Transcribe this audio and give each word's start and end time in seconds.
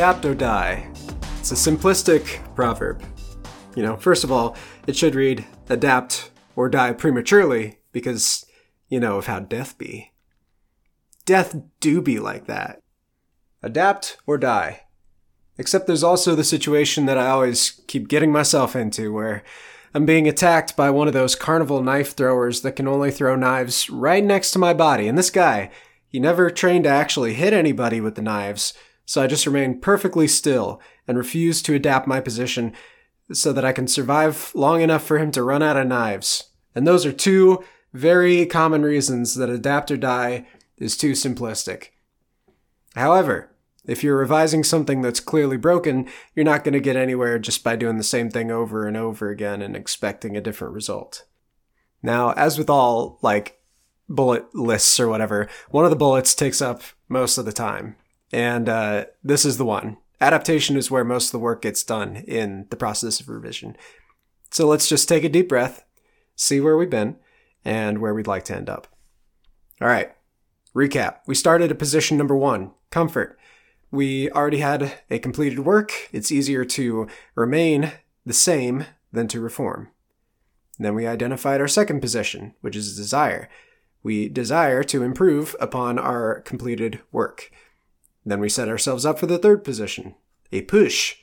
Adapt 0.00 0.24
or 0.24 0.34
die. 0.34 0.90
It's 1.40 1.52
a 1.52 1.54
simplistic 1.54 2.40
proverb. 2.54 3.02
You 3.76 3.82
know, 3.82 3.98
first 3.98 4.24
of 4.24 4.32
all, 4.32 4.56
it 4.86 4.96
should 4.96 5.14
read 5.14 5.44
adapt 5.68 6.30
or 6.56 6.70
die 6.70 6.94
prematurely 6.94 7.80
because, 7.92 8.46
you 8.88 8.98
know, 8.98 9.18
of 9.18 9.26
how 9.26 9.40
death 9.40 9.76
be. 9.76 10.12
Death 11.26 11.54
do 11.80 12.00
be 12.00 12.18
like 12.18 12.46
that. 12.46 12.80
Adapt 13.62 14.16
or 14.26 14.38
die. 14.38 14.84
Except 15.58 15.86
there's 15.86 16.02
also 16.02 16.34
the 16.34 16.44
situation 16.44 17.04
that 17.04 17.18
I 17.18 17.28
always 17.28 17.82
keep 17.86 18.08
getting 18.08 18.32
myself 18.32 18.74
into 18.74 19.12
where 19.12 19.42
I'm 19.92 20.06
being 20.06 20.26
attacked 20.26 20.76
by 20.76 20.88
one 20.88 21.08
of 21.08 21.12
those 21.12 21.36
carnival 21.36 21.82
knife 21.82 22.16
throwers 22.16 22.62
that 22.62 22.72
can 22.72 22.88
only 22.88 23.10
throw 23.10 23.36
knives 23.36 23.90
right 23.90 24.24
next 24.24 24.52
to 24.52 24.58
my 24.58 24.72
body. 24.72 25.08
And 25.08 25.18
this 25.18 25.28
guy, 25.28 25.70
he 26.08 26.18
never 26.18 26.48
trained 26.48 26.84
to 26.84 26.90
actually 26.90 27.34
hit 27.34 27.52
anybody 27.52 28.00
with 28.00 28.14
the 28.14 28.22
knives, 28.22 28.72
so 29.10 29.20
I 29.20 29.26
just 29.26 29.44
remain 29.44 29.80
perfectly 29.80 30.28
still 30.28 30.80
and 31.08 31.18
refuse 31.18 31.62
to 31.62 31.74
adapt 31.74 32.06
my 32.06 32.20
position 32.20 32.72
so 33.32 33.52
that 33.52 33.64
I 33.64 33.72
can 33.72 33.88
survive 33.88 34.52
long 34.54 34.82
enough 34.82 35.02
for 35.02 35.18
him 35.18 35.32
to 35.32 35.42
run 35.42 35.64
out 35.64 35.76
of 35.76 35.88
knives. 35.88 36.50
And 36.76 36.86
those 36.86 37.04
are 37.04 37.10
two 37.10 37.64
very 37.92 38.46
common 38.46 38.82
reasons 38.82 39.34
that 39.34 39.50
adapt 39.50 39.90
or 39.90 39.96
die 39.96 40.46
is 40.78 40.96
too 40.96 41.10
simplistic. 41.10 41.88
However, 42.94 43.50
if 43.84 44.04
you're 44.04 44.16
revising 44.16 44.62
something 44.62 45.02
that's 45.02 45.18
clearly 45.18 45.56
broken, 45.56 46.06
you're 46.36 46.44
not 46.44 46.62
going 46.62 46.74
to 46.74 46.78
get 46.78 46.94
anywhere 46.94 47.40
just 47.40 47.64
by 47.64 47.74
doing 47.74 47.96
the 47.96 48.04
same 48.04 48.30
thing 48.30 48.52
over 48.52 48.86
and 48.86 48.96
over 48.96 49.28
again 49.28 49.60
and 49.60 49.74
expecting 49.74 50.36
a 50.36 50.40
different 50.40 50.72
result. 50.72 51.24
Now, 52.00 52.30
as 52.34 52.58
with 52.58 52.70
all, 52.70 53.18
like, 53.22 53.60
bullet 54.08 54.54
lists 54.54 55.00
or 55.00 55.08
whatever, 55.08 55.48
one 55.70 55.84
of 55.84 55.90
the 55.90 55.96
bullets 55.96 56.32
takes 56.32 56.62
up 56.62 56.82
most 57.08 57.38
of 57.38 57.44
the 57.44 57.52
time. 57.52 57.96
And 58.32 58.68
uh, 58.68 59.06
this 59.22 59.44
is 59.44 59.56
the 59.58 59.64
one. 59.64 59.96
Adaptation 60.20 60.76
is 60.76 60.90
where 60.90 61.04
most 61.04 61.26
of 61.26 61.32
the 61.32 61.38
work 61.38 61.62
gets 61.62 61.82
done 61.82 62.16
in 62.16 62.66
the 62.70 62.76
process 62.76 63.20
of 63.20 63.28
revision. 63.28 63.76
So 64.50 64.66
let's 64.66 64.88
just 64.88 65.08
take 65.08 65.24
a 65.24 65.28
deep 65.28 65.48
breath, 65.48 65.84
see 66.36 66.60
where 66.60 66.76
we've 66.76 66.90
been, 66.90 67.16
and 67.64 67.98
where 67.98 68.14
we'd 68.14 68.26
like 68.26 68.44
to 68.46 68.56
end 68.56 68.68
up. 68.68 68.86
All 69.80 69.88
right, 69.88 70.12
recap. 70.74 71.20
We 71.26 71.34
started 71.34 71.70
at 71.70 71.78
position 71.78 72.18
number 72.18 72.36
one 72.36 72.72
comfort. 72.90 73.38
We 73.90 74.30
already 74.30 74.58
had 74.58 74.92
a 75.10 75.18
completed 75.18 75.60
work. 75.60 76.08
It's 76.12 76.30
easier 76.30 76.64
to 76.64 77.08
remain 77.34 77.92
the 78.26 78.34
same 78.34 78.84
than 79.12 79.26
to 79.28 79.40
reform. 79.40 79.88
Then 80.78 80.94
we 80.94 81.06
identified 81.06 81.60
our 81.60 81.68
second 81.68 82.00
position, 82.00 82.54
which 82.60 82.76
is 82.76 82.96
desire. 82.96 83.48
We 84.02 84.28
desire 84.28 84.82
to 84.84 85.02
improve 85.02 85.56
upon 85.60 85.98
our 85.98 86.40
completed 86.40 87.00
work. 87.12 87.50
Then 88.24 88.40
we 88.40 88.48
set 88.48 88.68
ourselves 88.68 89.06
up 89.06 89.18
for 89.18 89.26
the 89.26 89.38
third 89.38 89.64
position, 89.64 90.14
a 90.52 90.62
push. 90.62 91.16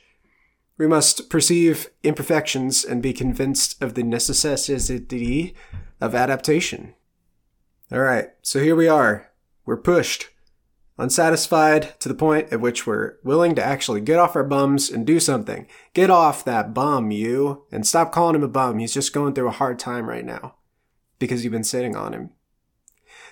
We 0.76 0.86
must 0.86 1.28
perceive 1.28 1.90
imperfections 2.02 2.84
and 2.84 3.02
be 3.02 3.12
convinced 3.12 3.80
of 3.82 3.94
the 3.94 4.02
necessity 4.02 5.54
of 6.00 6.14
adaptation. 6.14 6.94
All 7.90 8.00
right, 8.00 8.28
so 8.42 8.60
here 8.60 8.76
we 8.76 8.88
are. 8.88 9.30
We're 9.64 9.76
pushed. 9.76 10.28
Unsatisfied 10.98 11.98
to 12.00 12.08
the 12.08 12.14
point 12.14 12.52
at 12.52 12.60
which 12.60 12.86
we're 12.86 13.14
willing 13.22 13.54
to 13.54 13.64
actually 13.64 14.00
get 14.00 14.18
off 14.18 14.34
our 14.34 14.44
bums 14.44 14.90
and 14.90 15.06
do 15.06 15.20
something. 15.20 15.68
Get 15.94 16.10
off 16.10 16.44
that 16.44 16.74
bum, 16.74 17.12
you, 17.12 17.64
and 17.70 17.86
stop 17.86 18.10
calling 18.10 18.34
him 18.34 18.42
a 18.42 18.48
bum. 18.48 18.78
He's 18.78 18.94
just 18.94 19.12
going 19.12 19.34
through 19.34 19.48
a 19.48 19.52
hard 19.52 19.78
time 19.78 20.08
right 20.08 20.24
now 20.24 20.56
because 21.20 21.44
you've 21.44 21.52
been 21.52 21.64
sitting 21.64 21.94
on 21.94 22.12
him. 22.12 22.30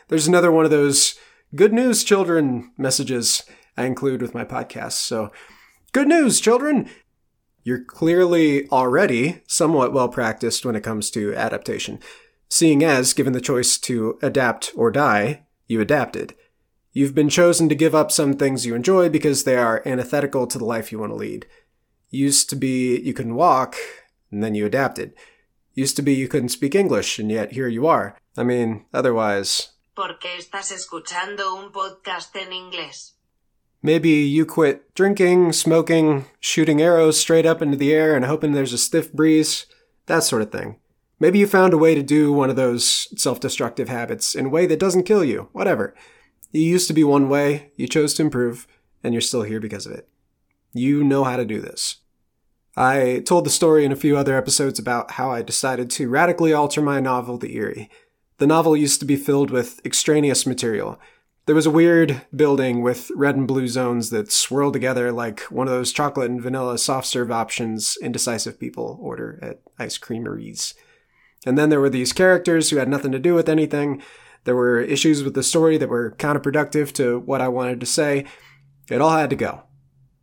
There's 0.09 0.29
another 0.29 0.53
one 0.53 0.65
of 0.65 0.71
those 0.71 1.17
good 1.57 1.73
news, 1.73 2.05
children 2.05 2.71
messages 2.77 3.43
I 3.77 3.85
include 3.85 4.21
with 4.21 4.35
my 4.35 4.45
podcast. 4.45 4.93
So, 4.93 5.33
good 5.93 6.07
news, 6.07 6.41
children! 6.41 6.89
You're 7.65 7.83
clearly 7.83 8.69
already 8.69 9.43
somewhat 9.47 9.93
well 9.93 10.09
practiced 10.09 10.65
when 10.65 10.77
it 10.77 10.85
comes 10.85 11.11
to 11.13 11.35
adaptation, 11.35 11.99
seeing 12.49 12.85
as, 12.85 13.15
given 13.15 13.33
the 13.33 13.41
choice 13.41 13.79
to 13.79 14.19
adapt 14.23 14.73
or 14.77 14.91
die, 14.91 15.47
you 15.67 15.81
adapted. 15.81 16.35
You've 16.93 17.15
been 17.15 17.29
chosen 17.29 17.69
to 17.69 17.75
give 17.75 17.95
up 17.95 18.13
some 18.13 18.35
things 18.35 18.65
you 18.65 18.75
enjoy 18.75 19.09
because 19.09 19.45
they 19.45 19.57
are 19.57 19.83
antithetical 19.85 20.47
to 20.47 20.59
the 20.59 20.65
life 20.65 20.93
you 20.93 20.99
want 20.99 21.11
to 21.11 21.17
lead. 21.17 21.47
Used 22.11 22.49
to 22.51 22.57
be 22.57 23.01
you 23.01 23.15
couldn't 23.15 23.35
walk, 23.35 23.77
and 24.31 24.43
then 24.43 24.55
you 24.55 24.65
adapted. 24.65 25.15
Used 25.75 25.97
to 25.97 26.03
be 26.03 26.15
you 26.15 26.29
couldn't 26.29 26.51
speak 26.51 26.75
English, 26.75 27.19
and 27.19 27.31
yet 27.31 27.53
here 27.53 27.69
you 27.69 27.87
are. 27.87 28.17
I 28.37 28.45
mean, 28.45 28.85
otherwise. 28.95 29.73
¿Por 29.97 30.19
qué 30.19 30.37
estás 30.37 30.73
escuchando 30.73 31.55
un 31.55 31.73
podcast 31.73 32.37
en 32.37 32.53
inglés? 32.53 33.17
Maybe 33.83 34.11
you 34.11 34.45
quit 34.45 34.95
drinking, 34.95 35.55
smoking, 35.55 36.27
shooting 36.39 36.83
arrows 36.83 37.19
straight 37.19 37.47
up 37.47 37.63
into 37.63 37.79
the 37.79 37.95
air 37.95 38.15
and 38.15 38.27
hoping 38.27 38.53
there's 38.53 38.75
a 38.75 38.79
stiff 38.79 39.11
breeze, 39.11 39.65
that 40.05 40.23
sort 40.23 40.43
of 40.43 40.53
thing. 40.53 40.77
Maybe 41.19 41.39
you 41.39 41.47
found 41.47 41.73
a 41.73 41.79
way 41.79 41.95
to 41.95 42.03
do 42.03 42.31
one 42.31 42.51
of 42.51 42.57
those 42.57 43.09
self 43.19 43.41
destructive 43.41 43.89
habits 43.89 44.35
in 44.35 44.45
a 44.45 44.51
way 44.51 44.67
that 44.67 44.79
doesn't 44.79 45.05
kill 45.05 45.25
you, 45.25 45.49
whatever. 45.53 45.95
You 46.53 46.61
used 46.61 46.89
to 46.89 46.95
be 46.95 47.03
one 47.03 47.31
way, 47.31 47.73
you 47.77 47.89
chose 47.89 48.13
to 48.15 48.23
improve, 48.23 48.67
and 49.03 49.15
you're 49.15 49.23
still 49.23 49.45
here 49.45 49.61
because 49.61 49.87
of 49.87 49.93
it. 49.93 50.07
You 50.75 51.05
know 51.05 51.25
how 51.25 51.39
to 51.39 51.47
do 51.47 51.63
this. 51.63 52.03
I 52.77 53.23
told 53.25 53.47
the 53.47 53.51
story 53.51 53.87
in 53.87 53.93
a 53.93 53.97
few 53.97 54.19
other 54.19 54.37
episodes 54.37 54.79
about 54.79 55.13
how 55.13 55.31
I 55.31 55.41
decided 55.41 55.89
to 55.93 56.11
radically 56.11 56.53
alter 56.53 56.83
my 56.83 57.01
novel, 57.01 57.39
The 57.39 57.57
Eyrie. 57.57 57.89
The 58.39 58.47
novel 58.47 58.77
used 58.77 59.01
to 59.01 59.07
be 59.07 59.17
filled 59.17 59.51
with 59.51 59.81
extraneous 59.85 60.47
material 60.47 61.01
there 61.47 61.55
was 61.55 61.67
a 61.67 61.71
weird 61.71 62.23
building 62.35 62.83
with 62.83 63.11
red 63.15 63.37
and 63.37 63.47
blue 63.47 63.69
zones 63.69 64.11
that 64.11 64.33
swirled 64.33 64.73
together 64.73 65.13
like 65.13 65.43
one 65.43 65.69
of 65.69 65.73
those 65.73 65.93
chocolate 65.93 66.29
and 66.29 66.43
vanilla 66.43 66.77
soft 66.77 67.07
serve 67.07 67.31
options 67.31 67.97
indecisive 68.03 68.59
people 68.59 68.99
order 69.01 69.39
at 69.41 69.61
ice 69.79 69.97
creameries. 69.97 70.75
And 71.47 71.57
then 71.57 71.69
there 71.71 71.81
were 71.81 71.91
these 71.91 72.13
characters 72.13 72.71
who 72.71 72.79
had 72.79 72.89
nothing 72.89 73.13
to 73.13 73.21
do 73.21 73.35
with 73.35 73.49
anything. 73.49 74.03
There 74.43 74.57
were 74.57 74.81
issues 74.81 75.23
with 75.23 75.35
the 75.35 75.45
story 75.45 75.79
that 75.79 75.89
were 75.89 76.17
counterproductive 76.19 76.93
to 76.95 77.21
what 77.21 77.41
I 77.41 77.47
wanted 77.47 77.79
to 77.79 77.87
say. 77.87 78.27
It 78.91 79.01
all 79.01 79.17
had 79.17 79.31
to 79.31 79.37
go. 79.37 79.63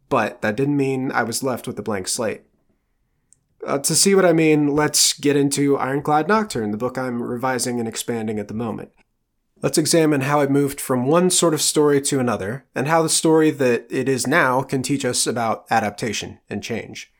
But 0.09 0.41
that 0.41 0.57
didn't 0.57 0.78
mean 0.78 1.12
I 1.12 1.24
was 1.24 1.41
left 1.41 1.68
with 1.68 1.80
a 1.80 1.84
blank 1.84 2.09
slate. 2.09 2.41
Uh, 3.66 3.79
to 3.79 3.96
see 3.96 4.13
what 4.13 4.25
I 4.25 4.34
mean, 4.34 4.68
let's 4.68 5.13
get 5.13 5.38
into 5.38 5.78
Ironclad 5.78 6.28
Nocturne, 6.28 6.72
the 6.72 6.78
book 6.78 6.97
I'm 6.97 7.22
revising 7.22 7.79
and 7.79 7.88
expanding 7.88 8.38
at 8.38 8.50
the 8.50 8.53
moment. 8.53 8.91
Let's 9.62 9.78
examine 9.78 10.22
how 10.22 10.41
it 10.41 10.51
moved 10.51 10.81
from 10.81 11.06
one 11.06 11.29
sort 11.29 11.53
of 11.53 11.62
story 11.62 12.01
to 12.01 12.19
another, 12.19 12.66
and 12.75 12.90
how 12.90 13.01
the 13.01 13.09
story 13.09 13.50
that 13.51 13.88
it 13.90 14.09
is 14.09 14.28
now 14.28 14.62
can 14.62 14.84
teach 14.84 15.06
us 15.06 15.25
about 15.25 15.66
adaptation 15.72 16.40
and 16.50 16.62
change. 16.62 17.13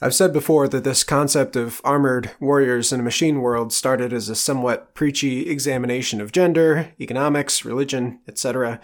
I've 0.00 0.14
said 0.14 0.32
before 0.32 0.66
that 0.68 0.82
this 0.82 1.04
concept 1.04 1.54
of 1.54 1.80
armored 1.84 2.32
warriors 2.40 2.92
in 2.92 2.98
a 2.98 3.04
machine 3.04 3.40
world 3.40 3.72
started 3.72 4.12
as 4.12 4.28
a 4.28 4.34
somewhat 4.34 4.94
preachy 4.94 5.48
examination 5.48 6.20
of 6.20 6.32
gender, 6.32 6.92
economics, 7.00 7.64
religion, 7.64 8.20
etc. 8.26 8.80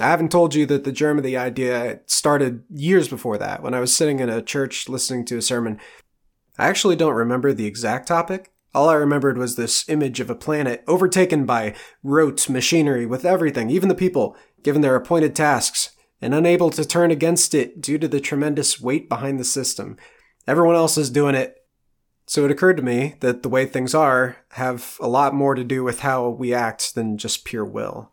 I 0.00 0.08
haven't 0.08 0.32
told 0.32 0.54
you 0.54 0.66
that 0.66 0.84
the 0.84 0.92
germ 0.92 1.18
of 1.18 1.24
the 1.24 1.36
idea 1.36 2.00
started 2.06 2.64
years 2.70 3.08
before 3.08 3.38
that, 3.38 3.62
when 3.62 3.74
I 3.74 3.80
was 3.80 3.94
sitting 3.94 4.20
in 4.20 4.28
a 4.28 4.42
church 4.42 4.88
listening 4.88 5.24
to 5.26 5.36
a 5.36 5.42
sermon. 5.42 5.78
I 6.58 6.68
actually 6.68 6.96
don't 6.96 7.14
remember 7.14 7.52
the 7.52 7.66
exact 7.66 8.08
topic, 8.08 8.54
all 8.74 8.88
I 8.88 8.94
remembered 8.94 9.38
was 9.38 9.54
this 9.54 9.88
image 9.88 10.18
of 10.18 10.28
a 10.28 10.34
planet 10.34 10.82
overtaken 10.88 11.46
by 11.46 11.74
rote 12.02 12.48
machinery 12.48 13.06
with 13.06 13.24
everything, 13.24 13.70
even 13.70 13.88
the 13.88 13.94
people, 13.94 14.36
given 14.64 14.82
their 14.82 14.96
appointed 14.96 15.36
tasks, 15.36 15.90
and 16.20 16.34
unable 16.34 16.70
to 16.70 16.84
turn 16.84 17.12
against 17.12 17.54
it 17.54 17.80
due 17.80 17.98
to 17.98 18.08
the 18.08 18.18
tremendous 18.18 18.80
weight 18.80 19.08
behind 19.08 19.38
the 19.38 19.44
system. 19.44 19.96
Everyone 20.48 20.74
else 20.74 20.98
is 20.98 21.08
doing 21.08 21.36
it. 21.36 21.54
So 22.26 22.44
it 22.44 22.50
occurred 22.50 22.78
to 22.78 22.82
me 22.82 23.14
that 23.20 23.42
the 23.42 23.48
way 23.48 23.64
things 23.64 23.94
are 23.94 24.38
have 24.52 24.96
a 25.00 25.06
lot 25.06 25.34
more 25.34 25.54
to 25.54 25.62
do 25.62 25.84
with 25.84 26.00
how 26.00 26.28
we 26.30 26.52
act 26.52 26.96
than 26.96 27.16
just 27.16 27.44
pure 27.44 27.64
will. 27.64 28.10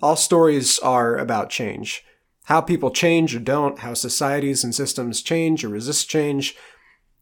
All 0.00 0.16
stories 0.16 0.78
are 0.78 1.16
about 1.16 1.50
change. 1.50 2.04
How 2.44 2.60
people 2.60 2.90
change 2.90 3.34
or 3.34 3.40
don't, 3.40 3.80
how 3.80 3.94
societies 3.94 4.64
and 4.64 4.74
systems 4.74 5.20
change 5.20 5.64
or 5.64 5.68
resist 5.68 6.08
change, 6.08 6.56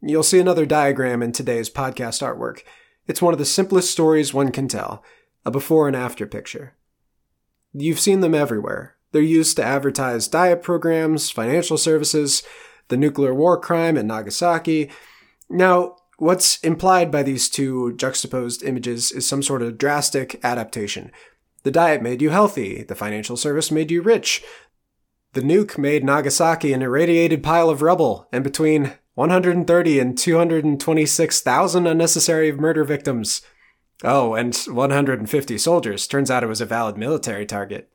You'll 0.05 0.25
see 0.25 0.41
another 0.41 0.67
diagram 0.67 1.23
in 1.23 1.31
today's 1.31 1.71
podcast 1.71 2.27
artwork. 2.27 2.63
It's 3.07 3.23
one 3.23 3.33
of 3.33 3.39
the 3.39 3.45
simplest 3.45 3.93
stories 3.93 4.35
one 4.35 4.51
can 4.51 4.67
tell 4.67 5.05
a 5.47 5.51
before 5.53 5.87
and 5.87 5.95
after 5.95 6.27
picture. 6.27 6.75
You've 7.73 8.01
seen 8.01 8.19
them 8.19 8.35
everywhere. 8.35 8.97
They're 9.13 9.23
used 9.23 9.57
to 9.57 9.65
advertise 9.65 10.27
diet 10.27 10.61
programs, 10.61 11.31
financial 11.31 11.79
services, 11.79 12.43
the 12.89 12.97
nuclear 12.97 13.33
war 13.33 13.61
crime 13.61 13.97
at 13.97 14.05
Nagasaki. 14.05 14.91
Now, 15.49 15.95
what's 16.19 16.59
implied 16.59 17.13
by 17.13 17.23
these 17.23 17.49
two 17.49 17.95
juxtaposed 17.97 18.65
images 18.65 19.13
is 19.13 19.29
some 19.29 19.43
sort 19.43 19.63
of 19.63 19.79
drastic 19.79 20.41
adaptation. 20.45 21.13
The 21.63 21.71
diet 21.71 22.03
made 22.03 22.21
you 22.21 22.31
healthy, 22.31 22.83
the 22.83 22.97
financial 22.97 23.37
service 23.37 23.71
made 23.71 23.93
you 23.93 24.03
rich. 24.03 24.43
The 25.35 25.43
nuke 25.43 25.79
made 25.79 26.05
Nagasaki 26.05 26.73
an 26.73 26.83
irradiated 26.83 27.43
pile 27.45 27.71
of 27.71 27.83
rubble, 27.83 28.29
and 28.33 28.43
between 28.43 28.95
130 29.15 30.01
and 30.01 30.17
226,000 30.17 31.87
unnecessary 31.87 32.53
murder 32.53 32.85
victims. 32.85 33.43
Oh, 34.05 34.35
and 34.35 34.57
150 34.57 35.59
soldiers. 35.59 36.07
Turns 36.07 36.31
out 36.31 36.43
it 36.43 36.49
was 36.49 36.61
a 36.61 36.67
valid 36.67 36.97
military 36.97 37.47
target. 37.47 37.91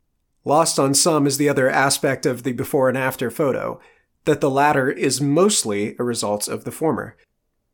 Lost 0.46 0.80
on 0.80 0.94
some 0.94 1.28
is 1.28 1.38
the 1.38 1.50
other 1.50 1.69
aspect 1.69 2.25
of 2.25 2.44
the 2.44 2.54
before 2.54 2.88
and 2.88 2.98
after 2.98 3.30
photo, 3.30 3.81
that 4.25 4.42
the 4.42 4.50
latter 4.50 4.90
is 4.90 5.19
mostly 5.19 5.96
a 6.00 6.04
result 6.04 6.48
of 6.48 6.64
the 6.64 6.72
former. 6.72 7.18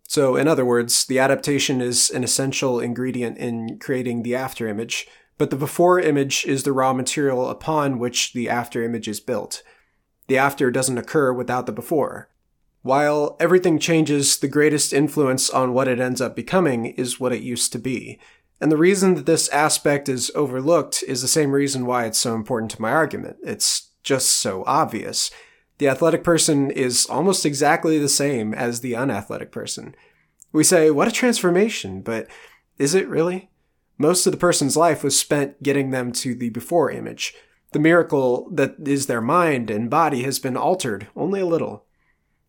So, 0.07 0.35
in 0.35 0.47
other 0.47 0.65
words, 0.65 1.05
the 1.05 1.19
adaptation 1.19 1.81
is 1.81 2.09
an 2.09 2.23
essential 2.23 2.79
ingredient 2.79 3.37
in 3.37 3.77
creating 3.79 4.23
the 4.23 4.35
after 4.35 4.67
image, 4.67 5.07
but 5.37 5.49
the 5.49 5.55
before 5.55 5.99
image 5.99 6.45
is 6.45 6.63
the 6.63 6.73
raw 6.73 6.93
material 6.93 7.49
upon 7.49 7.99
which 7.99 8.33
the 8.33 8.49
after 8.49 8.83
image 8.83 9.07
is 9.07 9.19
built. 9.19 9.63
The 10.27 10.37
after 10.37 10.71
doesn't 10.71 10.97
occur 10.97 11.33
without 11.33 11.65
the 11.65 11.71
before. 11.71 12.29
While 12.83 13.37
everything 13.39 13.79
changes, 13.79 14.37
the 14.37 14.49
greatest 14.49 14.91
influence 14.91 15.49
on 15.49 15.73
what 15.73 15.87
it 15.87 16.01
ends 16.01 16.19
up 16.19 16.35
becoming 16.35 16.85
is 16.85 17.19
what 17.19 17.31
it 17.31 17.41
used 17.41 17.71
to 17.71 17.79
be. 17.79 18.19
And 18.59 18.69
the 18.69 18.77
reason 18.77 19.15
that 19.15 19.25
this 19.25 19.47
aspect 19.49 20.09
is 20.09 20.31
overlooked 20.35 21.01
is 21.07 21.21
the 21.21 21.29
same 21.29 21.51
reason 21.51 21.85
why 21.85 22.05
it's 22.05 22.19
so 22.19 22.35
important 22.35 22.71
to 22.71 22.81
my 22.81 22.91
argument. 22.91 23.37
It's 23.41 23.91
just 24.03 24.29
so 24.29 24.65
obvious. 24.67 25.31
The 25.77 25.87
athletic 25.87 26.25
person 26.25 26.71
is 26.71 27.05
almost 27.05 27.45
exactly 27.45 27.99
the 27.99 28.09
same 28.09 28.53
as 28.53 28.81
the 28.81 28.97
unathletic 28.97 29.51
person. 29.51 29.95
We 30.51 30.65
say, 30.65 30.91
what 30.91 31.07
a 31.07 31.11
transformation, 31.11 32.01
but 32.01 32.27
is 32.77 32.93
it 32.93 33.07
really? 33.07 33.49
Most 33.97 34.25
of 34.25 34.33
the 34.33 34.37
person's 34.37 34.75
life 34.75 35.05
was 35.05 35.17
spent 35.17 35.63
getting 35.63 35.91
them 35.91 36.11
to 36.13 36.35
the 36.35 36.49
before 36.49 36.91
image. 36.91 37.33
The 37.71 37.79
miracle 37.79 38.49
that 38.51 38.75
is 38.85 39.07
their 39.07 39.21
mind 39.21 39.69
and 39.69 39.89
body 39.89 40.23
has 40.23 40.37
been 40.37 40.57
altered 40.57 41.07
only 41.15 41.39
a 41.39 41.45
little. 41.45 41.85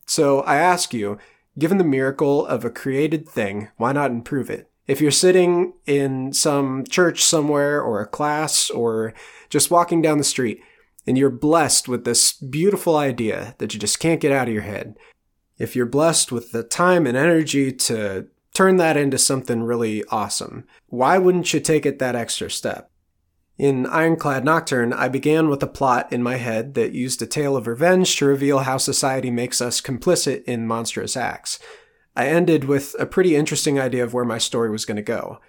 So 0.06 0.40
I 0.40 0.56
ask 0.56 0.92
you, 0.92 1.18
given 1.58 1.78
the 1.78 1.84
miracle 1.84 2.46
of 2.46 2.64
a 2.64 2.70
created 2.70 3.28
thing, 3.28 3.68
why 3.76 3.92
not 3.92 4.10
improve 4.10 4.50
it? 4.50 4.70
If 4.86 5.00
you're 5.00 5.10
sitting 5.10 5.72
in 5.86 6.32
some 6.32 6.84
church 6.84 7.24
somewhere 7.24 7.80
or 7.80 8.00
a 8.00 8.06
class 8.06 8.68
or 8.68 9.14
just 9.48 9.70
walking 9.70 10.02
down 10.02 10.18
the 10.18 10.24
street 10.24 10.60
and 11.06 11.16
you're 11.16 11.30
blessed 11.30 11.88
with 11.88 12.04
this 12.04 12.32
beautiful 12.32 12.96
idea 12.96 13.54
that 13.58 13.72
you 13.72 13.80
just 13.80 13.98
can't 13.98 14.20
get 14.20 14.32
out 14.32 14.48
of 14.48 14.54
your 14.54 14.62
head, 14.62 14.96
if 15.58 15.74
you're 15.74 15.86
blessed 15.86 16.32
with 16.32 16.52
the 16.52 16.62
time 16.62 17.06
and 17.06 17.16
energy 17.16 17.72
to 17.72 18.26
turn 18.52 18.76
that 18.76 18.96
into 18.96 19.18
something 19.18 19.62
really 19.62 20.04
awesome, 20.10 20.64
why 20.88 21.16
wouldn't 21.18 21.54
you 21.54 21.60
take 21.60 21.86
it 21.86 21.98
that 21.98 22.16
extra 22.16 22.50
step? 22.50 22.90
In 23.56 23.86
Ironclad 23.86 24.44
Nocturne, 24.44 24.92
I 24.92 25.08
began 25.08 25.48
with 25.48 25.62
a 25.62 25.68
plot 25.68 26.12
in 26.12 26.24
my 26.24 26.36
head 26.36 26.74
that 26.74 26.92
used 26.92 27.22
a 27.22 27.26
tale 27.26 27.56
of 27.56 27.68
revenge 27.68 28.16
to 28.16 28.26
reveal 28.26 28.60
how 28.60 28.78
society 28.78 29.30
makes 29.30 29.60
us 29.60 29.80
complicit 29.80 30.42
in 30.44 30.66
monstrous 30.66 31.16
acts. 31.16 31.60
I 32.16 32.26
ended 32.26 32.64
with 32.64 32.96
a 32.98 33.06
pretty 33.06 33.36
interesting 33.36 33.78
idea 33.78 34.02
of 34.02 34.12
where 34.12 34.24
my 34.24 34.38
story 34.38 34.70
was 34.70 34.84
going 34.84 34.96
to 34.96 35.02
go. 35.02 35.40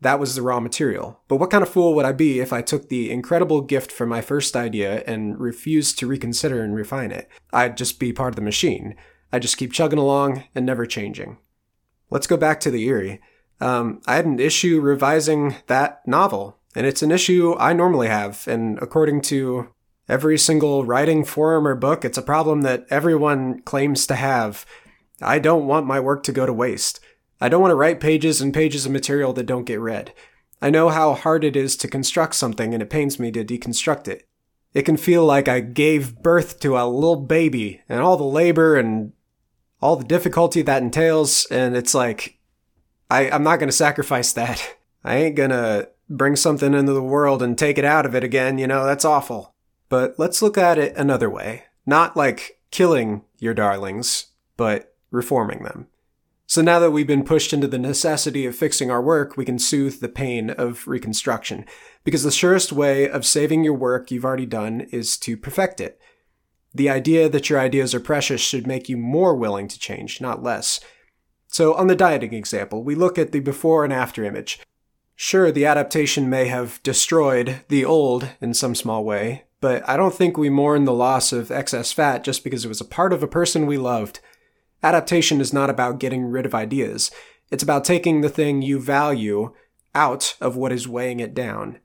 That 0.00 0.18
was 0.18 0.34
the 0.34 0.42
raw 0.42 0.58
material. 0.58 1.20
But 1.28 1.36
what 1.36 1.50
kind 1.50 1.62
of 1.62 1.68
fool 1.68 1.94
would 1.94 2.04
I 2.04 2.10
be 2.10 2.40
if 2.40 2.52
I 2.52 2.62
took 2.62 2.88
the 2.88 3.12
incredible 3.12 3.60
gift 3.60 3.92
from 3.92 4.08
my 4.08 4.20
first 4.20 4.56
idea 4.56 5.04
and 5.06 5.38
refused 5.38 6.00
to 6.00 6.08
reconsider 6.08 6.64
and 6.64 6.74
refine 6.74 7.12
it? 7.12 7.28
I'd 7.52 7.76
just 7.76 8.00
be 8.00 8.12
part 8.12 8.30
of 8.30 8.36
the 8.36 8.42
machine. 8.42 8.96
I'd 9.32 9.42
just 9.42 9.56
keep 9.56 9.72
chugging 9.72 10.00
along 10.00 10.42
and 10.56 10.66
never 10.66 10.84
changing. 10.84 11.38
Let's 12.10 12.26
go 12.26 12.36
back 12.36 12.58
to 12.60 12.72
the 12.72 12.84
Eyrie. 12.88 13.20
Um, 13.60 14.00
I 14.08 14.16
had 14.16 14.26
an 14.26 14.40
issue 14.40 14.80
revising 14.80 15.54
that 15.68 16.06
novel. 16.08 16.58
And 16.74 16.86
it's 16.86 17.02
an 17.02 17.10
issue 17.10 17.54
I 17.58 17.72
normally 17.72 18.08
have. 18.08 18.46
And 18.48 18.78
according 18.80 19.22
to 19.22 19.68
every 20.08 20.38
single 20.38 20.84
writing 20.84 21.24
forum 21.24 21.66
or 21.66 21.74
book, 21.74 22.04
it's 22.04 22.18
a 22.18 22.22
problem 22.22 22.62
that 22.62 22.86
everyone 22.90 23.60
claims 23.62 24.06
to 24.06 24.14
have. 24.14 24.66
I 25.20 25.38
don't 25.38 25.66
want 25.66 25.86
my 25.86 26.00
work 26.00 26.22
to 26.24 26.32
go 26.32 26.46
to 26.46 26.52
waste. 26.52 27.00
I 27.40 27.48
don't 27.48 27.60
want 27.60 27.72
to 27.72 27.76
write 27.76 28.00
pages 28.00 28.40
and 28.40 28.54
pages 28.54 28.86
of 28.86 28.92
material 28.92 29.32
that 29.34 29.46
don't 29.46 29.64
get 29.64 29.80
read. 29.80 30.12
I 30.60 30.70
know 30.70 30.90
how 30.90 31.14
hard 31.14 31.42
it 31.42 31.56
is 31.56 31.76
to 31.78 31.88
construct 31.88 32.36
something 32.36 32.72
and 32.72 32.82
it 32.82 32.90
pains 32.90 33.18
me 33.18 33.32
to 33.32 33.44
deconstruct 33.44 34.06
it. 34.06 34.28
It 34.72 34.82
can 34.82 34.96
feel 34.96 35.26
like 35.26 35.48
I 35.48 35.60
gave 35.60 36.22
birth 36.22 36.60
to 36.60 36.78
a 36.78 36.86
little 36.86 37.16
baby 37.16 37.82
and 37.88 38.00
all 38.00 38.16
the 38.16 38.24
labor 38.24 38.76
and 38.76 39.12
all 39.80 39.96
the 39.96 40.04
difficulty 40.04 40.62
that 40.62 40.82
entails. 40.82 41.46
And 41.50 41.76
it's 41.76 41.94
like, 41.94 42.38
I, 43.10 43.28
I'm 43.28 43.42
not 43.42 43.58
to 43.68 43.72
sacrifice 43.72 44.32
that. 44.34 44.76
I 45.04 45.16
ain't 45.16 45.36
to 45.50 45.90
bring 46.16 46.36
something 46.36 46.74
into 46.74 46.92
the 46.92 47.02
world 47.02 47.42
and 47.42 47.56
take 47.56 47.78
it 47.78 47.84
out 47.84 48.06
of 48.06 48.14
it 48.14 48.24
again, 48.24 48.58
you 48.58 48.66
know, 48.66 48.84
that's 48.84 49.04
awful. 49.04 49.54
But 49.88 50.14
let's 50.18 50.42
look 50.42 50.56
at 50.56 50.78
it 50.78 50.96
another 50.96 51.28
way. 51.28 51.64
Not 51.86 52.16
like 52.16 52.60
killing 52.70 53.22
your 53.38 53.54
darlings, 53.54 54.26
but 54.56 54.94
reforming 55.10 55.64
them. 55.64 55.88
So 56.46 56.60
now 56.60 56.78
that 56.80 56.90
we've 56.90 57.06
been 57.06 57.24
pushed 57.24 57.52
into 57.52 57.66
the 57.66 57.78
necessity 57.78 58.44
of 58.44 58.54
fixing 58.54 58.90
our 58.90 59.02
work, 59.02 59.36
we 59.36 59.44
can 59.44 59.58
soothe 59.58 60.00
the 60.00 60.08
pain 60.08 60.50
of 60.50 60.86
reconstruction. 60.86 61.64
Because 62.04 62.24
the 62.24 62.30
surest 62.30 62.72
way 62.72 63.08
of 63.08 63.24
saving 63.24 63.64
your 63.64 63.74
work 63.74 64.10
you've 64.10 64.24
already 64.24 64.46
done 64.46 64.82
is 64.92 65.16
to 65.18 65.36
perfect 65.36 65.80
it. 65.80 65.98
The 66.74 66.90
idea 66.90 67.28
that 67.28 67.48
your 67.48 67.58
ideas 67.58 67.94
are 67.94 68.00
precious 68.00 68.40
should 68.40 68.66
make 68.66 68.88
you 68.88 68.96
more 68.96 69.34
willing 69.34 69.68
to 69.68 69.78
change, 69.78 70.20
not 70.20 70.42
less. 70.42 70.80
So 71.48 71.74
on 71.74 71.86
the 71.86 71.96
dieting 71.96 72.32
example, 72.32 72.82
we 72.82 72.94
look 72.94 73.18
at 73.18 73.32
the 73.32 73.40
before 73.40 73.84
and 73.84 73.92
after 73.92 74.24
image. 74.24 74.60
Sure, 75.24 75.52
the 75.52 75.64
adaptation 75.64 76.28
may 76.28 76.48
have 76.48 76.82
destroyed 76.82 77.60
the 77.68 77.84
old 77.84 78.30
in 78.40 78.52
some 78.52 78.74
small 78.74 79.04
way, 79.04 79.44
but 79.60 79.88
I 79.88 79.96
don't 79.96 80.12
think 80.12 80.36
we 80.36 80.50
mourn 80.50 80.84
the 80.84 80.92
loss 80.92 81.32
of 81.32 81.52
excess 81.52 81.92
fat 81.92 82.24
just 82.24 82.42
because 82.42 82.64
it 82.64 82.68
was 82.68 82.80
a 82.80 82.84
part 82.84 83.12
of 83.12 83.22
a 83.22 83.28
person 83.28 83.64
we 83.64 83.78
loved. 83.78 84.18
Adaptation 84.82 85.40
is 85.40 85.52
not 85.52 85.70
about 85.70 86.00
getting 86.00 86.24
rid 86.24 86.44
of 86.44 86.56
ideas. 86.56 87.12
It's 87.52 87.62
about 87.62 87.84
taking 87.84 88.20
the 88.20 88.28
thing 88.28 88.62
you 88.62 88.80
value 88.80 89.54
out 89.94 90.36
of 90.40 90.56
what 90.56 90.72
is 90.72 90.88
weighing 90.88 91.20
it 91.20 91.34
down. 91.34 91.78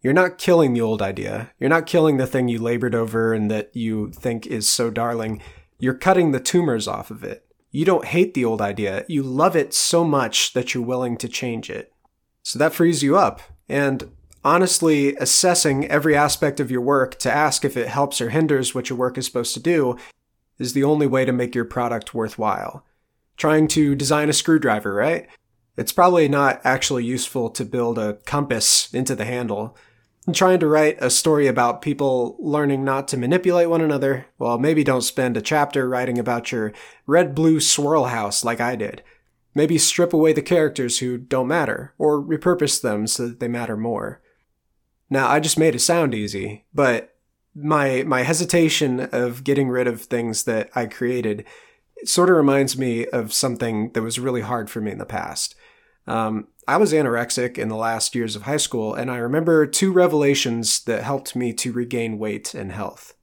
You're 0.00 0.14
not 0.14 0.38
killing 0.38 0.72
the 0.72 0.80
old 0.80 1.02
idea. 1.02 1.50
You're 1.58 1.68
not 1.68 1.84
killing 1.84 2.16
the 2.16 2.26
thing 2.26 2.48
you 2.48 2.60
labored 2.60 2.94
over 2.94 3.34
and 3.34 3.50
that 3.50 3.76
you 3.76 4.10
think 4.10 4.46
is 4.46 4.70
so 4.70 4.88
darling. 4.88 5.42
You're 5.78 5.92
cutting 5.92 6.30
the 6.30 6.40
tumors 6.40 6.88
off 6.88 7.10
of 7.10 7.24
it. 7.24 7.44
You 7.70 7.84
don't 7.84 8.06
hate 8.06 8.32
the 8.32 8.46
old 8.46 8.62
idea. 8.62 9.04
You 9.06 9.22
love 9.22 9.54
it 9.54 9.74
so 9.74 10.02
much 10.02 10.54
that 10.54 10.72
you're 10.72 10.82
willing 10.82 11.18
to 11.18 11.28
change 11.28 11.68
it. 11.68 11.92
So 12.50 12.58
that 12.58 12.74
frees 12.74 13.00
you 13.00 13.16
up. 13.16 13.42
And 13.68 14.10
honestly, 14.42 15.14
assessing 15.14 15.86
every 15.86 16.16
aspect 16.16 16.58
of 16.58 16.68
your 16.68 16.80
work 16.80 17.16
to 17.20 17.30
ask 17.30 17.64
if 17.64 17.76
it 17.76 17.86
helps 17.86 18.20
or 18.20 18.30
hinders 18.30 18.74
what 18.74 18.90
your 18.90 18.98
work 18.98 19.16
is 19.16 19.24
supposed 19.24 19.54
to 19.54 19.60
do 19.60 19.96
is 20.58 20.72
the 20.72 20.82
only 20.82 21.06
way 21.06 21.24
to 21.24 21.32
make 21.32 21.54
your 21.54 21.64
product 21.64 22.12
worthwhile. 22.12 22.84
Trying 23.36 23.68
to 23.68 23.94
design 23.94 24.28
a 24.28 24.32
screwdriver, 24.32 24.92
right? 24.92 25.28
It's 25.76 25.92
probably 25.92 26.28
not 26.28 26.60
actually 26.64 27.04
useful 27.04 27.50
to 27.50 27.64
build 27.64 27.98
a 27.98 28.14
compass 28.26 28.92
into 28.92 29.14
the 29.14 29.24
handle. 29.24 29.76
And 30.26 30.34
trying 30.34 30.58
to 30.58 30.66
write 30.66 30.98
a 31.00 31.08
story 31.08 31.46
about 31.46 31.82
people 31.82 32.34
learning 32.40 32.82
not 32.82 33.06
to 33.08 33.16
manipulate 33.16 33.70
one 33.70 33.80
another, 33.80 34.26
well, 34.40 34.58
maybe 34.58 34.82
don't 34.82 35.02
spend 35.02 35.36
a 35.36 35.40
chapter 35.40 35.88
writing 35.88 36.18
about 36.18 36.50
your 36.50 36.72
red 37.06 37.32
blue 37.32 37.60
swirl 37.60 38.06
house 38.06 38.42
like 38.42 38.60
I 38.60 38.74
did. 38.74 39.04
Maybe 39.54 39.78
strip 39.78 40.12
away 40.12 40.32
the 40.32 40.42
characters 40.42 40.98
who 40.98 41.18
don't 41.18 41.48
matter, 41.48 41.94
or 41.98 42.22
repurpose 42.22 42.80
them 42.80 43.06
so 43.06 43.28
that 43.28 43.40
they 43.40 43.48
matter 43.48 43.76
more. 43.76 44.22
Now, 45.08 45.28
I 45.28 45.40
just 45.40 45.58
made 45.58 45.74
it 45.74 45.80
sound 45.80 46.14
easy, 46.14 46.66
but 46.72 47.16
my 47.54 48.04
my 48.04 48.22
hesitation 48.22 49.00
of 49.12 49.42
getting 49.42 49.68
rid 49.68 49.88
of 49.88 50.02
things 50.02 50.44
that 50.44 50.70
I 50.74 50.86
created 50.86 51.44
sort 52.04 52.30
of 52.30 52.36
reminds 52.36 52.78
me 52.78 53.06
of 53.06 53.32
something 53.32 53.90
that 53.92 54.02
was 54.02 54.20
really 54.20 54.40
hard 54.40 54.70
for 54.70 54.80
me 54.80 54.92
in 54.92 54.98
the 54.98 55.04
past. 55.04 55.54
Um, 56.06 56.48
I 56.66 56.76
was 56.76 56.92
anorexic 56.92 57.58
in 57.58 57.68
the 57.68 57.76
last 57.76 58.14
years 58.14 58.36
of 58.36 58.42
high 58.42 58.56
school, 58.56 58.94
and 58.94 59.10
I 59.10 59.16
remember 59.16 59.66
two 59.66 59.92
revelations 59.92 60.84
that 60.84 61.02
helped 61.02 61.36
me 61.36 61.52
to 61.54 61.72
regain 61.72 62.18
weight 62.18 62.54
and 62.54 62.72
health. 62.72 63.14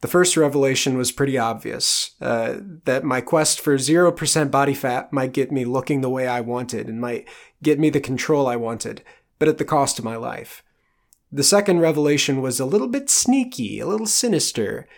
The 0.00 0.08
first 0.08 0.36
revelation 0.36 0.96
was 0.96 1.12
pretty 1.12 1.36
obvious 1.36 2.12
uh, 2.20 2.56
that 2.84 3.04
my 3.04 3.20
quest 3.20 3.60
for 3.60 3.76
0% 3.76 4.50
body 4.50 4.74
fat 4.74 5.12
might 5.12 5.32
get 5.32 5.52
me 5.52 5.66
looking 5.66 6.00
the 6.00 6.08
way 6.08 6.26
I 6.26 6.40
wanted 6.40 6.88
and 6.88 7.00
might 7.00 7.28
get 7.62 7.78
me 7.78 7.90
the 7.90 8.00
control 8.00 8.46
I 8.46 8.56
wanted, 8.56 9.02
but 9.38 9.48
at 9.48 9.58
the 9.58 9.64
cost 9.64 9.98
of 9.98 10.04
my 10.04 10.16
life. 10.16 10.62
The 11.30 11.42
second 11.42 11.80
revelation 11.80 12.40
was 12.40 12.58
a 12.58 12.64
little 12.64 12.88
bit 12.88 13.10
sneaky, 13.10 13.78
a 13.78 13.86
little 13.86 14.06
sinister. 14.06 14.88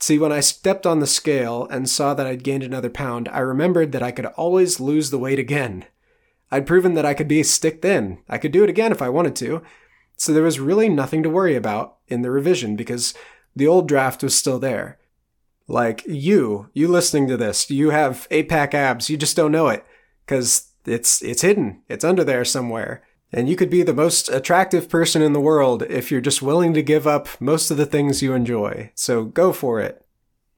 See, 0.00 0.18
when 0.18 0.32
I 0.32 0.40
stepped 0.40 0.86
on 0.86 1.00
the 1.00 1.06
scale 1.06 1.66
and 1.70 1.88
saw 1.88 2.14
that 2.14 2.26
I'd 2.26 2.44
gained 2.44 2.62
another 2.62 2.90
pound, 2.90 3.28
I 3.28 3.40
remembered 3.40 3.92
that 3.92 4.02
I 4.02 4.12
could 4.12 4.26
always 4.26 4.80
lose 4.80 5.10
the 5.10 5.18
weight 5.18 5.38
again. 5.38 5.86
I'd 6.50 6.66
proven 6.66 6.94
that 6.94 7.06
I 7.06 7.14
could 7.14 7.28
be 7.28 7.42
stick 7.42 7.80
thin. 7.80 8.18
I 8.28 8.38
could 8.38 8.52
do 8.52 8.64
it 8.64 8.70
again 8.70 8.92
if 8.92 9.02
I 9.02 9.08
wanted 9.08 9.34
to. 9.36 9.62
So 10.16 10.32
there 10.32 10.42
was 10.42 10.60
really 10.60 10.88
nothing 10.88 11.22
to 11.22 11.30
worry 11.30 11.56
about 11.56 11.96
in 12.08 12.22
the 12.22 12.30
revision 12.30 12.76
because 12.76 13.14
the 13.60 13.68
old 13.68 13.86
draft 13.86 14.22
was 14.22 14.34
still 14.34 14.58
there. 14.58 14.98
Like 15.68 16.02
you, 16.06 16.70
you 16.72 16.88
listening 16.88 17.28
to 17.28 17.36
this, 17.36 17.70
you 17.70 17.90
have 17.90 18.26
eight 18.30 18.48
pack 18.48 18.74
abs, 18.74 19.10
you 19.10 19.18
just 19.18 19.36
don't 19.36 19.52
know 19.52 19.68
it 19.68 19.84
because 20.24 20.72
it's 20.86 21.22
it's 21.22 21.42
hidden. 21.42 21.82
It's 21.86 22.04
under 22.04 22.24
there 22.24 22.44
somewhere. 22.44 23.02
And 23.32 23.48
you 23.48 23.54
could 23.54 23.70
be 23.70 23.82
the 23.82 23.94
most 23.94 24.30
attractive 24.30 24.88
person 24.88 25.22
in 25.22 25.34
the 25.34 25.40
world 25.40 25.82
if 25.82 26.10
you're 26.10 26.22
just 26.22 26.42
willing 26.42 26.72
to 26.74 26.82
give 26.82 27.06
up 27.06 27.28
most 27.38 27.70
of 27.70 27.76
the 27.76 27.86
things 27.86 28.22
you 28.22 28.32
enjoy. 28.32 28.90
So 28.94 29.26
go 29.26 29.52
for 29.52 29.78
it. 29.78 30.04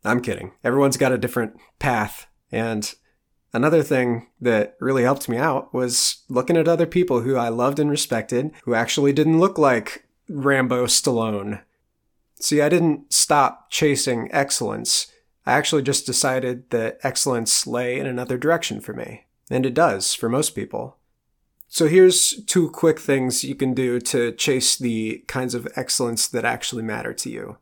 I'm 0.05 0.23
kidding. 0.23 0.53
Everyone's 0.63 0.97
got 0.97 1.13
a 1.13 1.19
different 1.19 1.57
path. 1.81 2.29
And 2.53 2.95
another 3.53 3.83
thing 3.83 4.29
that 4.41 4.77
really 4.81 5.03
helped 5.03 5.29
me 5.29 5.37
out 5.37 5.75
was 5.75 6.23
looking 6.29 6.57
at 6.57 6.69
other 6.69 6.87
people 6.87 7.23
who 7.23 7.37
I 7.37 7.49
loved 7.49 7.81
and 7.81 7.91
respected 7.91 8.53
who 8.63 8.75
actually 8.75 9.13
didn't 9.13 9.41
look 9.41 9.59
like 9.59 10.07
Rambo 10.29 10.87
Stallone. 10.87 11.63
See, 12.43 12.61
I 12.61 12.69
didn't 12.69 13.13
stop 13.13 13.71
chasing 13.71 14.29
excellence. 14.33 15.07
I 15.47 15.53
actually 15.53 15.83
just 15.83 16.07
decided 16.07 16.71
that 16.71 16.99
excellence 17.05 17.69
lay 17.69 18.01
in 18.01 18.07
another 18.07 18.37
direction 18.37 18.81
for 18.81 18.93
me. 18.93 19.27
And 19.49 19.65
it 19.65 19.75
does 19.75 20.13
for 20.13 20.29
most 20.29 20.51
people. 20.51 20.97
So 21.69 21.87
here's 21.87 22.43
two 22.47 22.69
quick 22.71 22.99
things 22.99 23.45
you 23.45 23.55
can 23.55 23.75
do 23.75 24.01
to 24.01 24.33
chase 24.33 24.77
the 24.77 25.25
kinds 25.29 25.55
of 25.55 25.69
excellence 25.77 26.27
that 26.27 26.45
actually 26.45 26.83
matter 26.83 27.15
to 27.15 27.31
you. 27.31 27.59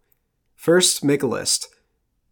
First, 0.56 1.04
make 1.04 1.22
a 1.22 1.26
list. 1.26 1.68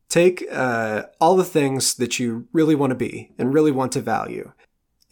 Take 0.09 0.45
uh, 0.50 1.05
all 1.21 1.37
the 1.37 1.45
things 1.45 1.95
that 1.97 2.19
you 2.19 2.49
really 2.55 2.75
want 2.75 2.93
to 2.93 2.97
be 2.97 3.33
and 3.37 3.52
really 3.52 3.71
want 3.71 3.93
to 3.93 4.00
value 4.00 4.52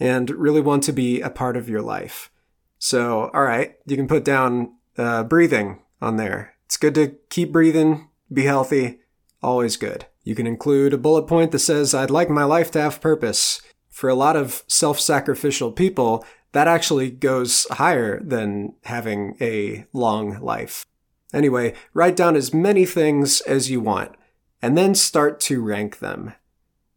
and 0.00 0.31
really 0.31 0.62
want 0.62 0.85
to 0.85 0.93
be 0.93 1.21
a 1.21 1.28
part 1.28 1.57
of 1.57 1.69
your 1.69 1.83
life. 1.83 2.31
So, 2.78 3.31
all 3.35 3.43
right, 3.43 3.76
you 3.87 3.97
can 3.97 4.09
put 4.09 4.25
down 4.25 4.75
uh, 4.97 5.25
breathing 5.25 5.83
on 6.00 6.16
there. 6.16 6.56
It's 6.66 6.76
good 6.76 6.94
to 6.96 7.16
keep 7.30 7.52
breathing, 7.52 8.08
be 8.32 8.42
healthy, 8.42 9.00
always 9.42 9.76
good. 9.76 10.06
You 10.25 10.35
can 10.35 10.46
include 10.46 10.92
a 10.92 10.99
bullet 10.99 11.23
point 11.23 11.52
that 11.52 11.61
says, 11.61 11.94
I'd 11.94 12.11
like 12.11 12.28
my 12.28 12.44
life 12.44 12.70
to 12.73 12.80
have 12.80 13.00
purpose. 13.00 13.61
For 13.88 14.11
a 14.11 14.14
lot 14.14 14.37
of 14.37 14.62
self 14.66 15.00
sacrificial 15.00 15.73
people, 15.73 16.26
that 16.52 16.68
actually 16.68 17.11
goes 17.11 17.66
higher 17.70 18.20
than 18.23 18.75
having 18.85 19.37
a 19.40 19.87
long 19.92 20.40
life. 20.40 20.85
Anyway, 21.32 21.75
write 21.94 22.16
down 22.16 22.35
as 22.35 22.52
many 22.52 22.85
things 22.85 23.40
as 23.42 23.70
you 23.70 23.80
want, 23.80 24.12
and 24.61 24.76
then 24.76 24.94
start 24.94 25.38
to 25.40 25.62
rank 25.62 26.00
them. 26.00 26.32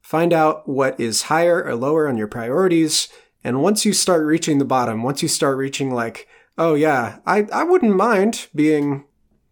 Find 0.01 0.33
out 0.33 0.67
what 0.67 0.99
is 0.99 1.23
higher 1.23 1.63
or 1.63 1.75
lower 1.75 2.07
on 2.07 2.17
your 2.17 2.27
priorities, 2.27 3.09
and 3.43 3.61
once 3.61 3.85
you 3.85 3.93
start 3.93 4.25
reaching 4.25 4.57
the 4.57 4.65
bottom, 4.65 5.03
once 5.03 5.21
you 5.21 5.27
start 5.27 5.57
reaching 5.57 5.91
like, 5.91 6.27
oh 6.57 6.73
yeah, 6.73 7.19
I, 7.25 7.47
I 7.53 7.63
wouldn't 7.63 7.95
mind 7.95 8.47
being 8.55 9.05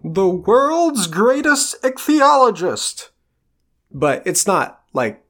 the 0.03 0.27
world's 0.27 1.07
greatest 1.07 1.81
ichthyologist. 1.81 3.09
But 3.91 4.23
it's 4.25 4.45
not 4.45 4.83
like 4.93 5.23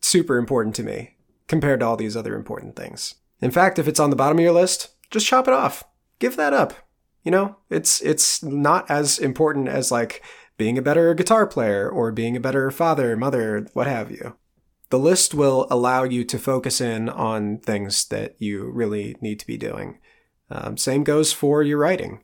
super 0.00 0.36
important 0.36 0.74
to 0.76 0.82
me 0.82 1.16
compared 1.46 1.80
to 1.80 1.86
all 1.86 1.96
these 1.96 2.16
other 2.16 2.34
important 2.34 2.76
things. 2.76 3.16
In 3.40 3.50
fact, 3.50 3.78
if 3.78 3.88
it's 3.88 4.00
on 4.00 4.10
the 4.10 4.16
bottom 4.16 4.38
of 4.38 4.42
your 4.42 4.52
list, 4.52 4.90
just 5.10 5.26
chop 5.26 5.48
it 5.48 5.54
off. 5.54 5.84
Give 6.18 6.36
that 6.36 6.52
up. 6.52 6.74
You 7.24 7.30
know, 7.30 7.56
it's 7.70 8.00
it's 8.02 8.42
not 8.42 8.90
as 8.90 9.18
important 9.18 9.68
as 9.68 9.92
like 9.92 10.22
being 10.56 10.76
a 10.76 10.82
better 10.82 11.14
guitar 11.14 11.46
player 11.46 11.88
or 11.88 12.12
being 12.12 12.36
a 12.36 12.40
better 12.40 12.70
father, 12.70 13.16
mother, 13.16 13.66
what 13.72 13.86
have 13.86 14.10
you. 14.10 14.36
The 14.90 14.98
list 14.98 15.32
will 15.32 15.66
allow 15.70 16.02
you 16.02 16.24
to 16.24 16.38
focus 16.38 16.80
in 16.80 17.08
on 17.08 17.58
things 17.58 18.04
that 18.08 18.36
you 18.38 18.70
really 18.70 19.16
need 19.20 19.40
to 19.40 19.46
be 19.46 19.56
doing. 19.56 19.98
Um, 20.50 20.76
same 20.76 21.02
goes 21.02 21.32
for 21.32 21.62
your 21.62 21.78
writing. 21.78 22.22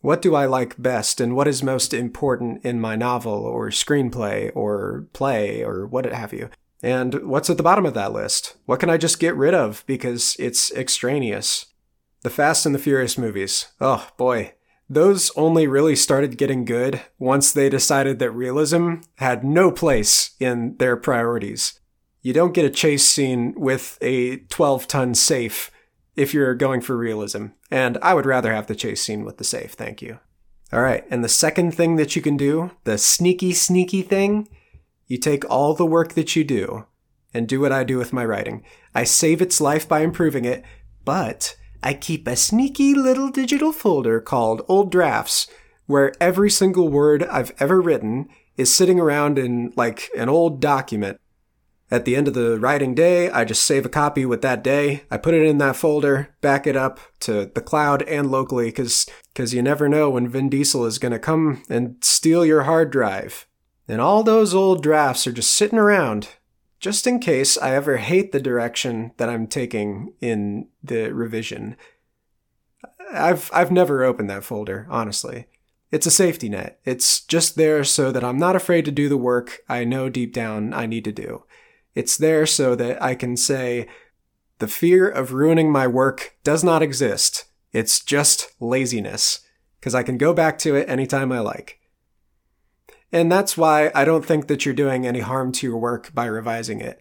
What 0.00 0.22
do 0.22 0.34
I 0.34 0.46
like 0.46 0.80
best 0.80 1.20
and 1.20 1.34
what 1.34 1.48
is 1.48 1.62
most 1.62 1.92
important 1.92 2.64
in 2.64 2.80
my 2.80 2.94
novel 2.94 3.44
or 3.44 3.70
screenplay 3.70 4.52
or 4.54 5.06
play 5.12 5.64
or 5.64 5.86
what 5.86 6.04
have 6.06 6.32
you? 6.32 6.50
And 6.82 7.14
what's 7.24 7.50
at 7.50 7.56
the 7.56 7.64
bottom 7.64 7.84
of 7.84 7.94
that 7.94 8.12
list? 8.12 8.56
What 8.66 8.78
can 8.78 8.90
I 8.90 8.96
just 8.96 9.18
get 9.18 9.34
rid 9.34 9.54
of 9.54 9.84
because 9.86 10.36
it's 10.38 10.72
extraneous? 10.72 11.66
The 12.22 12.30
Fast 12.30 12.64
and 12.64 12.74
the 12.74 12.78
Furious 12.78 13.18
movies. 13.18 13.68
Oh 13.80 14.08
boy. 14.16 14.54
Those 14.88 15.30
only 15.36 15.66
really 15.66 15.96
started 15.96 16.38
getting 16.38 16.64
good 16.64 17.02
once 17.18 17.52
they 17.52 17.68
decided 17.68 18.20
that 18.20 18.30
realism 18.30 18.94
had 19.16 19.44
no 19.44 19.70
place 19.70 20.30
in 20.40 20.76
their 20.78 20.96
priorities. 20.96 21.78
You 22.22 22.32
don't 22.32 22.54
get 22.54 22.64
a 22.64 22.70
chase 22.70 23.06
scene 23.06 23.54
with 23.56 23.98
a 24.00 24.36
12 24.36 24.86
ton 24.86 25.14
safe 25.14 25.70
if 26.18 26.34
you're 26.34 26.54
going 26.54 26.80
for 26.80 26.96
realism. 26.96 27.46
And 27.70 27.96
I 28.02 28.14
would 28.14 28.26
rather 28.26 28.52
have 28.52 28.66
the 28.66 28.74
chase 28.74 29.02
scene 29.02 29.24
with 29.24 29.38
the 29.38 29.44
safe, 29.44 29.72
thank 29.72 30.02
you. 30.02 30.18
All 30.72 30.82
right, 30.82 31.04
and 31.10 31.24
the 31.24 31.28
second 31.28 31.72
thing 31.72 31.96
that 31.96 32.14
you 32.14 32.20
can 32.20 32.36
do, 32.36 32.72
the 32.84 32.98
sneaky, 32.98 33.52
sneaky 33.52 34.02
thing, 34.02 34.48
you 35.06 35.16
take 35.16 35.48
all 35.48 35.74
the 35.74 35.86
work 35.86 36.12
that 36.12 36.36
you 36.36 36.44
do 36.44 36.84
and 37.32 37.48
do 37.48 37.60
what 37.60 37.72
I 37.72 37.84
do 37.84 37.96
with 37.96 38.12
my 38.12 38.24
writing. 38.24 38.64
I 38.94 39.04
save 39.04 39.40
its 39.40 39.60
life 39.60 39.88
by 39.88 40.00
improving 40.00 40.44
it, 40.44 40.62
but 41.04 41.56
I 41.82 41.94
keep 41.94 42.26
a 42.26 42.36
sneaky 42.36 42.94
little 42.94 43.30
digital 43.30 43.72
folder 43.72 44.20
called 44.20 44.62
Old 44.68 44.90
Drafts 44.90 45.46
where 45.86 46.12
every 46.20 46.50
single 46.50 46.88
word 46.88 47.24
I've 47.24 47.52
ever 47.58 47.80
written 47.80 48.28
is 48.56 48.74
sitting 48.74 49.00
around 49.00 49.38
in 49.38 49.72
like 49.74 50.10
an 50.16 50.28
old 50.28 50.60
document 50.60 51.18
at 51.90 52.04
the 52.04 52.16
end 52.16 52.28
of 52.28 52.34
the 52.34 52.58
writing 52.58 52.94
day, 52.94 53.30
I 53.30 53.44
just 53.44 53.64
save 53.64 53.86
a 53.86 53.90
copy 53.90 54.26
with 54.26 54.42
that 54.42 54.62
day. 54.62 55.04
I 55.10 55.16
put 55.16 55.34
it 55.34 55.46
in 55.46 55.58
that 55.58 55.76
folder, 55.76 56.34
back 56.40 56.66
it 56.66 56.76
up 56.76 57.00
to 57.20 57.50
the 57.54 57.62
cloud 57.62 58.02
and 58.02 58.30
locally 58.30 58.66
because 58.66 59.06
cause 59.34 59.54
you 59.54 59.62
never 59.62 59.88
know 59.88 60.10
when 60.10 60.28
Vin 60.28 60.48
Diesel 60.48 60.84
is 60.84 60.98
going 60.98 61.12
to 61.12 61.18
come 61.18 61.62
and 61.70 61.96
steal 62.02 62.44
your 62.44 62.64
hard 62.64 62.90
drive. 62.90 63.46
And 63.86 64.00
all 64.02 64.22
those 64.22 64.54
old 64.54 64.82
drafts 64.82 65.26
are 65.26 65.32
just 65.32 65.52
sitting 65.52 65.78
around 65.78 66.28
just 66.78 67.06
in 67.06 67.18
case 67.18 67.56
I 67.56 67.74
ever 67.74 67.96
hate 67.96 68.32
the 68.32 68.40
direction 68.40 69.12
that 69.16 69.28
I'm 69.28 69.46
taking 69.46 70.12
in 70.20 70.68
the 70.82 71.12
revision. 71.12 71.76
I've 73.10 73.50
I've 73.52 73.72
never 73.72 74.04
opened 74.04 74.28
that 74.28 74.44
folder, 74.44 74.86
honestly. 74.90 75.46
It's 75.90 76.06
a 76.06 76.10
safety 76.10 76.50
net. 76.50 76.80
It's 76.84 77.22
just 77.22 77.56
there 77.56 77.82
so 77.82 78.12
that 78.12 78.22
I'm 78.22 78.36
not 78.36 78.54
afraid 78.54 78.84
to 78.84 78.90
do 78.90 79.08
the 79.08 79.16
work 79.16 79.60
I 79.70 79.84
know 79.84 80.10
deep 80.10 80.34
down 80.34 80.74
I 80.74 80.84
need 80.84 81.04
to 81.04 81.12
do. 81.12 81.44
It's 81.98 82.16
there 82.16 82.46
so 82.46 82.76
that 82.76 83.02
I 83.02 83.16
can 83.16 83.36
say, 83.36 83.88
the 84.60 84.68
fear 84.68 85.08
of 85.08 85.32
ruining 85.32 85.72
my 85.72 85.88
work 85.88 86.36
does 86.44 86.62
not 86.62 86.80
exist. 86.80 87.46
It's 87.72 87.98
just 87.98 88.52
laziness, 88.60 89.40
because 89.80 89.96
I 89.96 90.04
can 90.04 90.16
go 90.16 90.32
back 90.32 90.58
to 90.58 90.76
it 90.76 90.88
anytime 90.88 91.32
I 91.32 91.40
like. 91.40 91.80
And 93.10 93.32
that's 93.32 93.56
why 93.56 93.90
I 93.96 94.04
don't 94.04 94.24
think 94.24 94.46
that 94.46 94.64
you're 94.64 94.76
doing 94.76 95.08
any 95.08 95.18
harm 95.18 95.50
to 95.54 95.66
your 95.66 95.78
work 95.78 96.14
by 96.14 96.26
revising 96.26 96.80
it. 96.80 97.00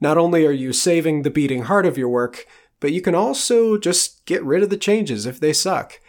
Not 0.00 0.16
only 0.16 0.46
are 0.46 0.52
you 0.52 0.72
saving 0.72 1.20
the 1.20 1.28
beating 1.28 1.64
heart 1.64 1.84
of 1.84 1.98
your 1.98 2.08
work, 2.08 2.46
but 2.80 2.92
you 2.92 3.02
can 3.02 3.14
also 3.14 3.76
just 3.76 4.24
get 4.24 4.42
rid 4.42 4.62
of 4.62 4.70
the 4.70 4.78
changes 4.78 5.26
if 5.26 5.38
they 5.38 5.52
suck. 5.52 6.00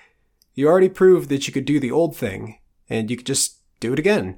You 0.53 0.69
already 0.69 0.87
proved 0.87 1.27
that 1.27 1.47
you 1.47 1.53
could 1.53 1.65
do 1.65 1.81
the 1.81 1.91
old 1.91 2.15
thing, 2.15 2.59
and 2.89 3.11
you 3.11 3.17
could 3.17 3.25
just 3.25 3.57
do 3.81 3.91
it 3.91 3.99
again. 3.99 4.37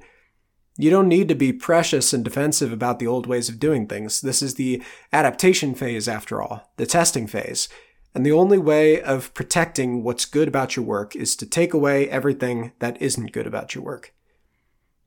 You 0.76 0.90
don't 0.90 1.08
need 1.08 1.28
to 1.28 1.34
be 1.34 1.52
precious 1.52 2.12
and 2.12 2.24
defensive 2.24 2.72
about 2.72 2.98
the 2.98 3.06
old 3.06 3.26
ways 3.26 3.48
of 3.48 3.60
doing 3.60 3.86
things. 3.86 4.20
This 4.20 4.42
is 4.42 4.54
the 4.54 4.82
adaptation 5.12 5.74
phase, 5.74 6.08
after 6.08 6.42
all, 6.42 6.72
the 6.76 6.86
testing 6.86 7.26
phase. 7.28 7.68
And 8.14 8.26
the 8.26 8.32
only 8.32 8.58
way 8.58 9.00
of 9.00 9.32
protecting 9.34 10.02
what's 10.02 10.24
good 10.24 10.48
about 10.48 10.76
your 10.76 10.84
work 10.84 11.14
is 11.14 11.36
to 11.36 11.46
take 11.46 11.74
away 11.74 12.08
everything 12.08 12.72
that 12.80 13.00
isn't 13.00 13.32
good 13.32 13.46
about 13.46 13.74
your 13.74 13.84
work. 13.84 14.14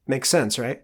Makes 0.05 0.29
sense, 0.29 0.57
right? 0.57 0.83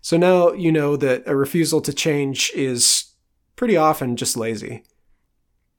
So 0.00 0.16
now 0.16 0.52
you 0.52 0.70
know 0.70 0.96
that 0.96 1.24
a 1.26 1.34
refusal 1.34 1.80
to 1.80 1.92
change 1.92 2.52
is 2.54 3.12
pretty 3.56 3.76
often 3.76 4.16
just 4.16 4.36
lazy. 4.36 4.84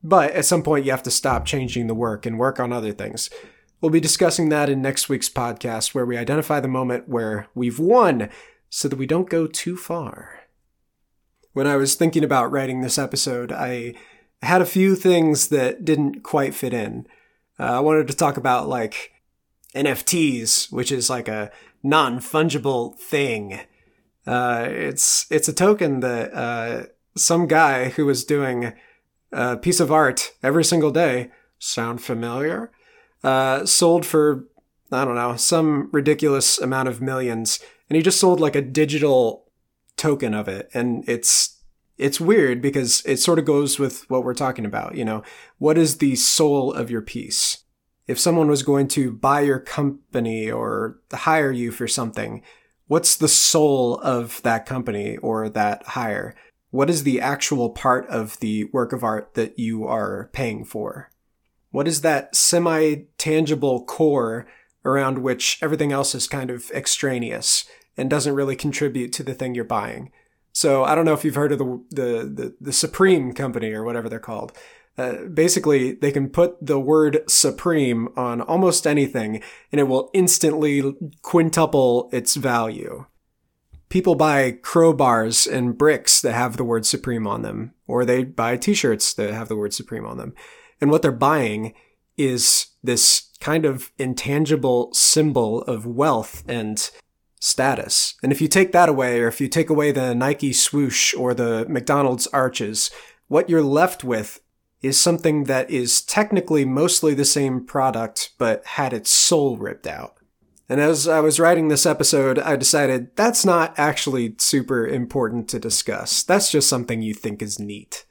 But 0.04 0.32
at 0.32 0.46
some 0.46 0.64
point, 0.64 0.86
you 0.86 0.92
have 0.92 1.04
to 1.04 1.12
stop 1.12 1.46
changing 1.46 1.88
the 1.88 1.94
work 1.94 2.26
and 2.26 2.38
work 2.38 2.60
on 2.60 2.74
other 2.74 2.92
things. 2.92 3.30
We'll 3.80 3.92
be 3.92 4.00
discussing 4.00 4.50
that 4.50 4.70
in 4.70 4.82
next 4.82 5.08
week's 5.08 5.30
podcast, 5.30 5.94
where 5.94 6.06
we 6.06 6.18
identify 6.18 6.60
the 6.60 6.68
moment 6.68 7.08
where 7.08 7.48
we've 7.54 7.78
won 7.78 8.30
so 8.70 8.88
that 8.88 8.98
we 8.98 9.06
don't 9.06 9.30
go 9.30 9.46
too 9.46 9.78
far. 9.78 10.40
When 11.54 11.68
I 11.68 11.76
was 11.76 11.94
thinking 11.94 12.24
about 12.24 12.52
writing 12.52 12.82
this 12.82 12.98
episode, 12.98 13.52
I 13.52 13.94
had 14.42 14.62
a 14.62 14.66
few 14.66 14.96
things 14.96 15.50
that 15.50 15.86
didn't 15.86 16.24
quite 16.24 16.56
fit 16.56 16.74
in. 16.74 17.06
Uh, 17.60 17.78
I 17.78 17.80
wanted 17.80 18.08
to 18.08 18.16
talk 18.16 18.36
about 18.36 18.68
like 18.68 19.12
NFTs, 19.76 20.72
which 20.72 20.92
is 20.92 21.10
like 21.10 21.28
a 21.28 21.52
non-fungible 21.84 22.98
thing. 22.98 23.60
Uh, 24.26 24.68
it's 24.70 25.28
it's 25.30 25.48
a 25.48 25.54
token 25.54 26.00
that 26.00 26.34
uh, 26.34 26.86
some 27.16 27.48
guy 27.48 27.90
who 27.90 28.08
was 28.08 28.26
doing 28.26 28.74
a 29.32 29.56
piece 29.56 29.80
of 29.80 29.92
art 29.92 30.34
every 30.42 30.64
single 30.64 30.92
day. 30.92 31.30
Sound 31.60 32.02
familiar? 32.02 32.72
Uh, 33.28 33.66
sold 33.66 34.06
for 34.06 34.48
I 34.90 35.04
don't 35.04 35.16
know 35.16 35.36
some 35.36 35.90
ridiculous 35.92 36.58
amount 36.60 36.88
of 36.88 37.02
millions, 37.02 37.60
and 37.90 37.98
he 37.98 38.02
just 38.02 38.22
sold 38.22 38.40
like 38.40 38.56
a 38.56 38.62
digital 38.62 39.52
token 39.98 40.34
of 40.34 40.48
it, 40.48 40.70
and 40.74 41.04
it's 41.10 41.62
it's 41.98 42.22
weird 42.22 42.62
because 42.62 43.04
it 43.06 43.18
sort 43.18 43.38
of 43.38 43.44
goes 43.44 43.80
with 43.80 44.10
what 44.10 44.24
we're 44.24 44.34
talking 44.34 44.66
about. 44.66 44.96
You 44.96 45.04
know, 45.04 45.24
what 45.58 45.78
is 45.78 45.98
the 45.98 46.16
soul 46.16 46.72
of 46.72 46.90
your 46.90 47.02
piece? 47.02 47.66
If 48.08 48.18
someone 48.18 48.48
was 48.48 48.64
going 48.64 48.88
to 48.90 49.12
buy 49.12 49.42
your 49.42 49.60
company 49.60 50.50
or 50.50 51.02
hire 51.12 51.52
you 51.52 51.74
for 51.74 51.90
something, 51.90 52.42
what's 52.88 53.18
the 53.18 53.28
soul 53.28 54.00
of 54.00 54.42
that 54.44 54.66
company 54.66 55.18
or 55.18 55.50
that 55.50 55.84
hire? 55.84 56.34
What 56.70 56.90
is 56.90 57.04
the 57.04 57.20
actual 57.20 57.72
part 57.72 58.08
of 58.08 58.40
the 58.40 58.66
work 58.72 58.94
of 58.94 59.04
art 59.04 59.34
that 59.34 59.60
you 59.60 59.86
are 59.86 60.30
paying 60.32 60.64
for? 60.64 61.10
What 61.72 61.88
is 61.88 62.02
that 62.02 62.36
semi 62.36 63.04
tangible 63.18 63.84
core 63.86 64.48
around 64.86 65.20
which 65.20 65.60
everything 65.62 65.92
else 65.92 66.16
is 66.16 66.28
kind 66.28 66.50
of 66.50 66.72
extraneous 66.72 67.66
and 67.98 68.10
doesn't 68.10 68.36
really 68.36 68.56
contribute 68.56 69.12
to 69.14 69.24
the 69.24 69.34
thing 69.34 69.56
you're 69.56 69.64
buying? 69.64 70.12
So 70.54 70.84
I 70.84 70.96
don't 70.96 71.06
know 71.06 71.14
if 71.14 71.24
you've 71.24 71.36
heard 71.36 71.52
of 71.52 71.60
the 71.60 71.84
the 71.90 72.04
the, 72.34 72.56
the 72.60 72.74
Supreme 72.74 73.34
company 73.34 73.72
or 73.72 73.84
whatever 73.84 74.10
they're 74.10 74.20
called. 74.20 74.54
Uh, 74.98 75.26
basically, 75.32 75.92
they 75.92 76.12
can 76.12 76.28
put 76.28 76.58
the 76.66 76.80
word 76.80 77.20
supreme 77.28 78.10
on 78.18 78.42
almost 78.42 78.88
anything 78.88 79.44
and 79.72 79.80
it 79.80 79.84
will 79.84 80.10
instantly 80.14 80.96
quintuple 81.22 82.10
its 82.12 82.36
value. 82.36 83.06
People 83.90 84.16
buy 84.16 84.52
crowbars 84.52 85.50
and 85.50 85.78
bricks 85.78 86.20
that 86.22 86.34
have 86.34 86.58
the 86.58 86.64
word 86.64 86.86
supreme 86.86 87.28
on 87.28 87.42
them, 87.42 87.74
or 87.86 88.04
they 88.04 88.24
buy 88.24 88.58
t-shirts 88.58 89.14
that 89.14 89.32
have 89.32 89.48
the 89.48 89.56
word 89.56 89.74
supreme 89.74 90.06
on 90.06 90.18
them. 90.18 90.34
And 90.80 90.92
what 90.92 91.02
they're 91.02 91.12
buying 91.12 91.74
is 92.18 92.68
this 92.84 93.30
kind 93.40 93.66
of 93.66 93.92
intangible 93.98 94.92
symbol 94.94 95.62
of 95.64 95.86
wealth 95.86 96.44
and 96.48 96.90
status. 97.40 98.16
And 98.24 98.32
if 98.32 98.42
you 98.42 98.48
take 98.48 98.72
that 98.72 98.90
away, 98.90 99.20
or 99.20 99.28
if 99.28 99.40
you 99.40 99.48
take 99.48 99.70
away 99.70 99.92
the 99.92 100.16
Nike 100.16 100.54
swoosh 100.54 101.14
or 101.14 101.34
the 101.34 101.66
McDonald's 101.70 102.28
arches, 102.28 102.90
what 103.28 103.50
you're 103.50 103.62
left 103.62 104.04
with 104.04 104.42
is 104.82 105.00
something 105.00 105.46
that 105.46 105.70
is 105.70 106.02
technically 106.02 106.66
mostly 106.66 107.14
the 107.14 107.26
same 107.26 107.66
product, 107.66 108.32
but 108.38 108.66
had 108.66 108.94
its 108.94 109.10
soul 109.10 109.58
ripped 109.58 109.88
out. 109.88 110.18
And 110.70 110.82
as 110.82 111.08
I 111.08 111.22
was 111.22 111.40
writing 111.40 111.68
this 111.68 111.86
episode, 111.86 112.40
I 112.40 112.56
decided 112.58 113.16
that's 113.16 113.46
not 113.46 113.74
actually 113.78 114.36
super 114.38 114.86
important 114.86 115.48
to 115.50 115.60
discuss. 115.60 116.24
That's 116.24 116.52
just 116.52 116.68
something 116.68 117.02
you 117.02 117.14
think 117.14 117.42
is 117.42 117.60
neat. 117.60 118.06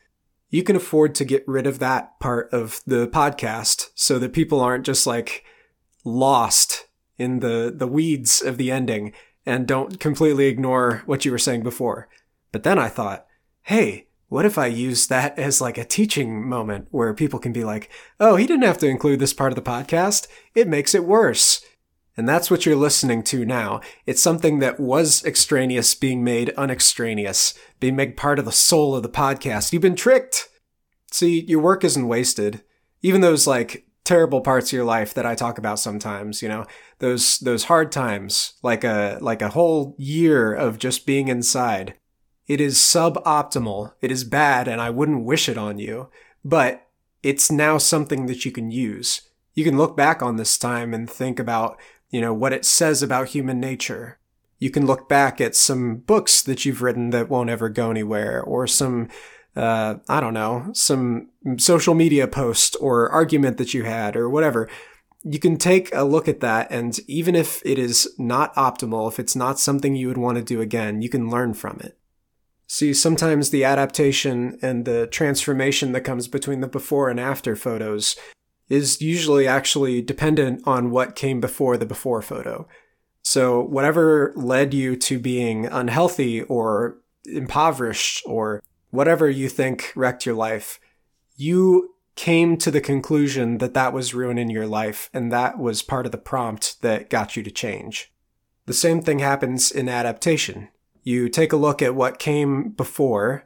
You 0.56 0.62
can 0.62 0.74
afford 0.74 1.14
to 1.16 1.26
get 1.26 1.46
rid 1.46 1.66
of 1.66 1.80
that 1.80 2.18
part 2.18 2.50
of 2.50 2.80
the 2.86 3.06
podcast 3.08 3.90
so 3.94 4.18
that 4.18 4.32
people 4.32 4.58
aren't 4.58 4.86
just 4.86 5.06
like 5.06 5.44
lost 6.02 6.86
in 7.18 7.40
the, 7.40 7.70
the 7.76 7.86
weeds 7.86 8.40
of 8.40 8.56
the 8.56 8.70
ending 8.70 9.12
and 9.44 9.68
don't 9.68 10.00
completely 10.00 10.46
ignore 10.46 11.02
what 11.04 11.26
you 11.26 11.30
were 11.30 11.36
saying 11.36 11.62
before. 11.62 12.08
But 12.52 12.62
then 12.62 12.78
I 12.78 12.88
thought, 12.88 13.26
hey, 13.64 14.06
what 14.28 14.46
if 14.46 14.56
I 14.56 14.64
use 14.68 15.08
that 15.08 15.38
as 15.38 15.60
like 15.60 15.76
a 15.76 15.84
teaching 15.84 16.48
moment 16.48 16.88
where 16.90 17.12
people 17.12 17.38
can 17.38 17.52
be 17.52 17.62
like, 17.62 17.90
oh, 18.18 18.36
he 18.36 18.46
didn't 18.46 18.64
have 18.64 18.78
to 18.78 18.88
include 18.88 19.20
this 19.20 19.34
part 19.34 19.52
of 19.52 19.56
the 19.56 19.70
podcast. 19.70 20.26
It 20.54 20.68
makes 20.68 20.94
it 20.94 21.04
worse. 21.04 21.62
And 22.16 22.28
that's 22.28 22.50
what 22.50 22.64
you're 22.64 22.76
listening 22.76 23.22
to 23.24 23.44
now. 23.44 23.80
It's 24.06 24.22
something 24.22 24.58
that 24.60 24.80
was 24.80 25.24
extraneous 25.24 25.94
being 25.94 26.24
made 26.24 26.50
unextraneous, 26.56 27.54
being 27.78 27.94
made 27.94 28.16
part 28.16 28.38
of 28.38 28.46
the 28.46 28.52
soul 28.52 28.94
of 28.94 29.02
the 29.02 29.08
podcast. 29.08 29.72
You've 29.72 29.82
been 29.82 29.96
tricked. 29.96 30.48
See, 31.12 31.42
your 31.42 31.60
work 31.60 31.84
isn't 31.84 32.08
wasted. 32.08 32.62
Even 33.02 33.20
those 33.20 33.46
like 33.46 33.86
terrible 34.04 34.40
parts 34.40 34.68
of 34.68 34.72
your 34.72 34.84
life 34.84 35.12
that 35.12 35.26
I 35.26 35.34
talk 35.34 35.58
about 35.58 35.78
sometimes, 35.78 36.40
you 36.40 36.48
know, 36.48 36.64
those 37.00 37.38
those 37.40 37.64
hard 37.64 37.92
times, 37.92 38.54
like 38.62 38.82
a 38.82 39.18
like 39.20 39.42
a 39.42 39.50
whole 39.50 39.94
year 39.98 40.54
of 40.54 40.78
just 40.78 41.04
being 41.06 41.28
inside. 41.28 41.94
It 42.46 42.60
is 42.60 42.78
suboptimal. 42.78 43.92
It 44.00 44.10
is 44.10 44.24
bad 44.24 44.68
and 44.68 44.80
I 44.80 44.88
wouldn't 44.88 45.24
wish 45.24 45.48
it 45.48 45.58
on 45.58 45.78
you, 45.78 46.08
but 46.44 46.86
it's 47.22 47.50
now 47.50 47.76
something 47.76 48.26
that 48.26 48.44
you 48.44 48.52
can 48.52 48.70
use. 48.70 49.22
You 49.54 49.64
can 49.64 49.76
look 49.76 49.96
back 49.96 50.22
on 50.22 50.36
this 50.36 50.56
time 50.58 50.94
and 50.94 51.10
think 51.10 51.40
about, 51.40 51.80
you 52.10 52.20
know, 52.20 52.32
what 52.32 52.52
it 52.52 52.64
says 52.64 53.02
about 53.02 53.28
human 53.28 53.60
nature. 53.60 54.18
You 54.58 54.70
can 54.70 54.86
look 54.86 55.08
back 55.08 55.40
at 55.40 55.54
some 55.54 55.96
books 55.96 56.42
that 56.42 56.64
you've 56.64 56.80
written 56.80 57.10
that 57.10 57.28
won't 57.28 57.50
ever 57.50 57.68
go 57.68 57.90
anywhere 57.90 58.42
or 58.42 58.66
some 58.66 59.08
uh, 59.56 59.96
I 60.08 60.20
don't 60.20 60.34
know, 60.34 60.70
some 60.74 61.30
social 61.56 61.94
media 61.94 62.28
post 62.28 62.76
or 62.80 63.08
argument 63.08 63.56
that 63.56 63.72
you 63.72 63.84
had 63.84 64.14
or 64.14 64.28
whatever, 64.28 64.68
you 65.24 65.38
can 65.38 65.56
take 65.56 65.92
a 65.94 66.04
look 66.04 66.28
at 66.28 66.40
that. 66.40 66.70
And 66.70 66.98
even 67.08 67.34
if 67.34 67.62
it 67.64 67.78
is 67.78 68.14
not 68.18 68.54
optimal, 68.54 69.10
if 69.10 69.18
it's 69.18 69.34
not 69.34 69.58
something 69.58 69.96
you 69.96 70.08
would 70.08 70.18
want 70.18 70.36
to 70.36 70.44
do 70.44 70.60
again, 70.60 71.00
you 71.00 71.08
can 71.08 71.30
learn 71.30 71.54
from 71.54 71.80
it. 71.82 71.98
See, 72.68 72.92
sometimes 72.92 73.50
the 73.50 73.64
adaptation 73.64 74.58
and 74.60 74.84
the 74.84 75.06
transformation 75.06 75.92
that 75.92 76.02
comes 76.02 76.28
between 76.28 76.60
the 76.60 76.68
before 76.68 77.08
and 77.08 77.18
after 77.18 77.56
photos 77.56 78.16
is 78.68 79.00
usually 79.00 79.46
actually 79.46 80.02
dependent 80.02 80.62
on 80.66 80.90
what 80.90 81.14
came 81.14 81.40
before 81.40 81.76
the 81.76 81.86
before 81.86 82.22
photo. 82.22 82.66
So 83.22 83.60
whatever 83.60 84.32
led 84.36 84.74
you 84.74 84.96
to 84.96 85.18
being 85.18 85.66
unhealthy 85.66 86.42
or 86.42 86.98
impoverished 87.24 88.22
or 88.26 88.62
whatever 88.90 89.28
you 89.28 89.48
think 89.48 89.92
wrecked 89.96 90.26
your 90.26 90.34
life, 90.34 90.80
you 91.36 91.94
came 92.14 92.56
to 92.56 92.70
the 92.70 92.80
conclusion 92.80 93.58
that 93.58 93.74
that 93.74 93.92
was 93.92 94.14
ruining 94.14 94.48
your 94.48 94.66
life 94.66 95.10
and 95.12 95.30
that 95.30 95.58
was 95.58 95.82
part 95.82 96.06
of 96.06 96.12
the 96.12 96.18
prompt 96.18 96.80
that 96.82 97.10
got 97.10 97.36
you 97.36 97.42
to 97.42 97.50
change. 97.50 98.12
The 98.64 98.74
same 98.74 99.02
thing 99.02 99.18
happens 99.18 99.70
in 99.70 99.88
adaptation. 99.88 100.68
You 101.02 101.28
take 101.28 101.52
a 101.52 101.56
look 101.56 101.82
at 101.82 101.94
what 101.94 102.18
came 102.18 102.70
before, 102.70 103.44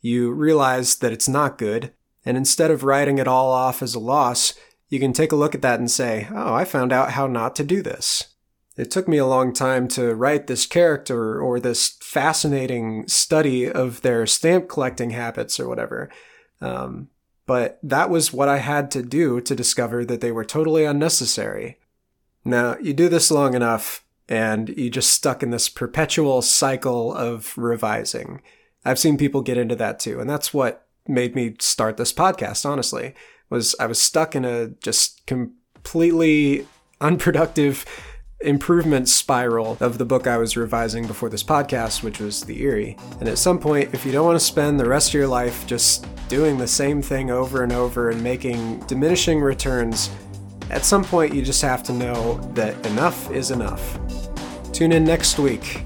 you 0.00 0.32
realize 0.32 0.96
that 0.96 1.12
it's 1.12 1.28
not 1.28 1.58
good, 1.58 1.92
and 2.28 2.36
instead 2.36 2.70
of 2.70 2.84
writing 2.84 3.16
it 3.16 3.26
all 3.26 3.50
off 3.50 3.80
as 3.80 3.94
a 3.94 3.98
loss, 3.98 4.52
you 4.90 5.00
can 5.00 5.14
take 5.14 5.32
a 5.32 5.36
look 5.36 5.54
at 5.54 5.62
that 5.62 5.80
and 5.80 5.90
say, 5.90 6.28
oh, 6.30 6.52
I 6.52 6.66
found 6.66 6.92
out 6.92 7.12
how 7.12 7.26
not 7.26 7.56
to 7.56 7.64
do 7.64 7.80
this. 7.80 8.34
It 8.76 8.90
took 8.90 9.08
me 9.08 9.16
a 9.16 9.24
long 9.24 9.54
time 9.54 9.88
to 9.88 10.14
write 10.14 10.46
this 10.46 10.66
character 10.66 11.40
or 11.40 11.58
this 11.58 11.96
fascinating 12.02 13.08
study 13.08 13.66
of 13.66 14.02
their 14.02 14.26
stamp 14.26 14.68
collecting 14.68 15.08
habits 15.08 15.58
or 15.58 15.70
whatever. 15.70 16.10
Um, 16.60 17.08
but 17.46 17.78
that 17.82 18.10
was 18.10 18.30
what 18.30 18.50
I 18.50 18.58
had 18.58 18.90
to 18.90 19.02
do 19.02 19.40
to 19.40 19.54
discover 19.54 20.04
that 20.04 20.20
they 20.20 20.30
were 20.30 20.44
totally 20.44 20.84
unnecessary. 20.84 21.78
Now, 22.44 22.76
you 22.78 22.92
do 22.92 23.08
this 23.08 23.30
long 23.30 23.54
enough 23.54 24.04
and 24.28 24.68
you 24.68 24.90
just 24.90 25.12
stuck 25.12 25.42
in 25.42 25.48
this 25.48 25.70
perpetual 25.70 26.42
cycle 26.42 27.14
of 27.14 27.56
revising. 27.56 28.42
I've 28.84 28.98
seen 28.98 29.16
people 29.16 29.40
get 29.40 29.56
into 29.56 29.76
that 29.76 29.98
too, 29.98 30.20
and 30.20 30.28
that's 30.28 30.52
what 30.52 30.87
made 31.08 31.34
me 31.34 31.56
start 31.58 31.96
this 31.96 32.12
podcast, 32.12 32.64
honestly. 32.64 33.14
Was 33.50 33.74
I 33.80 33.86
was 33.86 34.00
stuck 34.00 34.36
in 34.36 34.44
a 34.44 34.68
just 34.68 35.26
completely 35.26 36.66
unproductive 37.00 37.84
improvement 38.40 39.08
spiral 39.08 39.76
of 39.80 39.98
the 39.98 40.04
book 40.04 40.26
I 40.26 40.36
was 40.36 40.56
revising 40.56 41.06
before 41.06 41.28
this 41.28 41.42
podcast, 41.42 42.02
which 42.02 42.20
was 42.20 42.42
The 42.42 42.62
Eyrie. 42.62 42.96
And 43.18 43.28
at 43.28 43.38
some 43.38 43.58
point, 43.58 43.92
if 43.92 44.06
you 44.06 44.12
don't 44.12 44.26
want 44.26 44.38
to 44.38 44.44
spend 44.44 44.78
the 44.78 44.88
rest 44.88 45.08
of 45.08 45.14
your 45.14 45.26
life 45.26 45.66
just 45.66 46.06
doing 46.28 46.58
the 46.58 46.68
same 46.68 47.02
thing 47.02 47.30
over 47.30 47.64
and 47.64 47.72
over 47.72 48.10
and 48.10 48.22
making 48.22 48.80
diminishing 48.80 49.40
returns, 49.40 50.10
at 50.70 50.84
some 50.84 51.02
point 51.02 51.34
you 51.34 51.42
just 51.42 51.62
have 51.62 51.82
to 51.84 51.92
know 51.92 52.34
that 52.54 52.86
enough 52.86 53.30
is 53.32 53.50
enough. 53.50 53.98
Tune 54.72 54.92
in 54.92 55.04
next 55.04 55.38
week. 55.38 55.82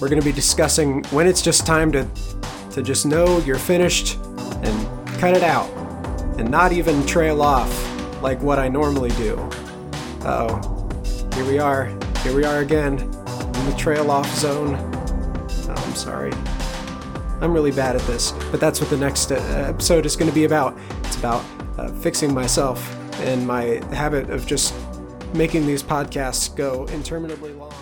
We're 0.00 0.08
going 0.08 0.20
to 0.20 0.24
be 0.24 0.32
discussing 0.32 1.04
when 1.10 1.26
it's 1.26 1.42
just 1.42 1.66
time 1.66 1.92
to 1.92 2.08
to 2.72 2.82
just 2.82 3.04
know 3.04 3.38
you're 3.40 3.58
finished 3.58 4.16
and 4.62 5.08
cut 5.18 5.36
it 5.36 5.42
out 5.42 5.70
and 6.38 6.50
not 6.50 6.72
even 6.72 7.04
trail 7.06 7.42
off 7.42 8.22
like 8.22 8.40
what 8.42 8.58
I 8.58 8.68
normally 8.68 9.10
do. 9.10 9.36
Uh-oh 10.22 10.70
here 11.40 11.48
we 11.48 11.58
are. 11.58 11.86
Here 12.22 12.36
we 12.36 12.44
are 12.44 12.58
again 12.58 12.98
in 12.98 13.70
the 13.70 13.74
trail 13.78 14.10
off 14.10 14.28
zone. 14.34 14.74
Oh, 14.76 15.74
I'm 15.74 15.94
sorry. 15.94 16.32
I'm 17.40 17.54
really 17.54 17.70
bad 17.70 17.96
at 17.96 18.02
this, 18.02 18.32
but 18.50 18.60
that's 18.60 18.78
what 18.78 18.90
the 18.90 18.98
next 18.98 19.32
uh, 19.32 19.36
episode 19.66 20.04
is 20.04 20.16
going 20.16 20.28
to 20.28 20.34
be 20.34 20.44
about. 20.44 20.76
It's 21.04 21.16
about 21.16 21.42
uh, 21.78 21.88
fixing 21.92 22.34
myself 22.34 22.94
and 23.20 23.46
my 23.46 23.82
habit 23.94 24.28
of 24.28 24.46
just 24.46 24.74
making 25.32 25.66
these 25.66 25.82
podcasts 25.82 26.54
go 26.54 26.84
interminably 26.88 27.54
long. 27.54 27.72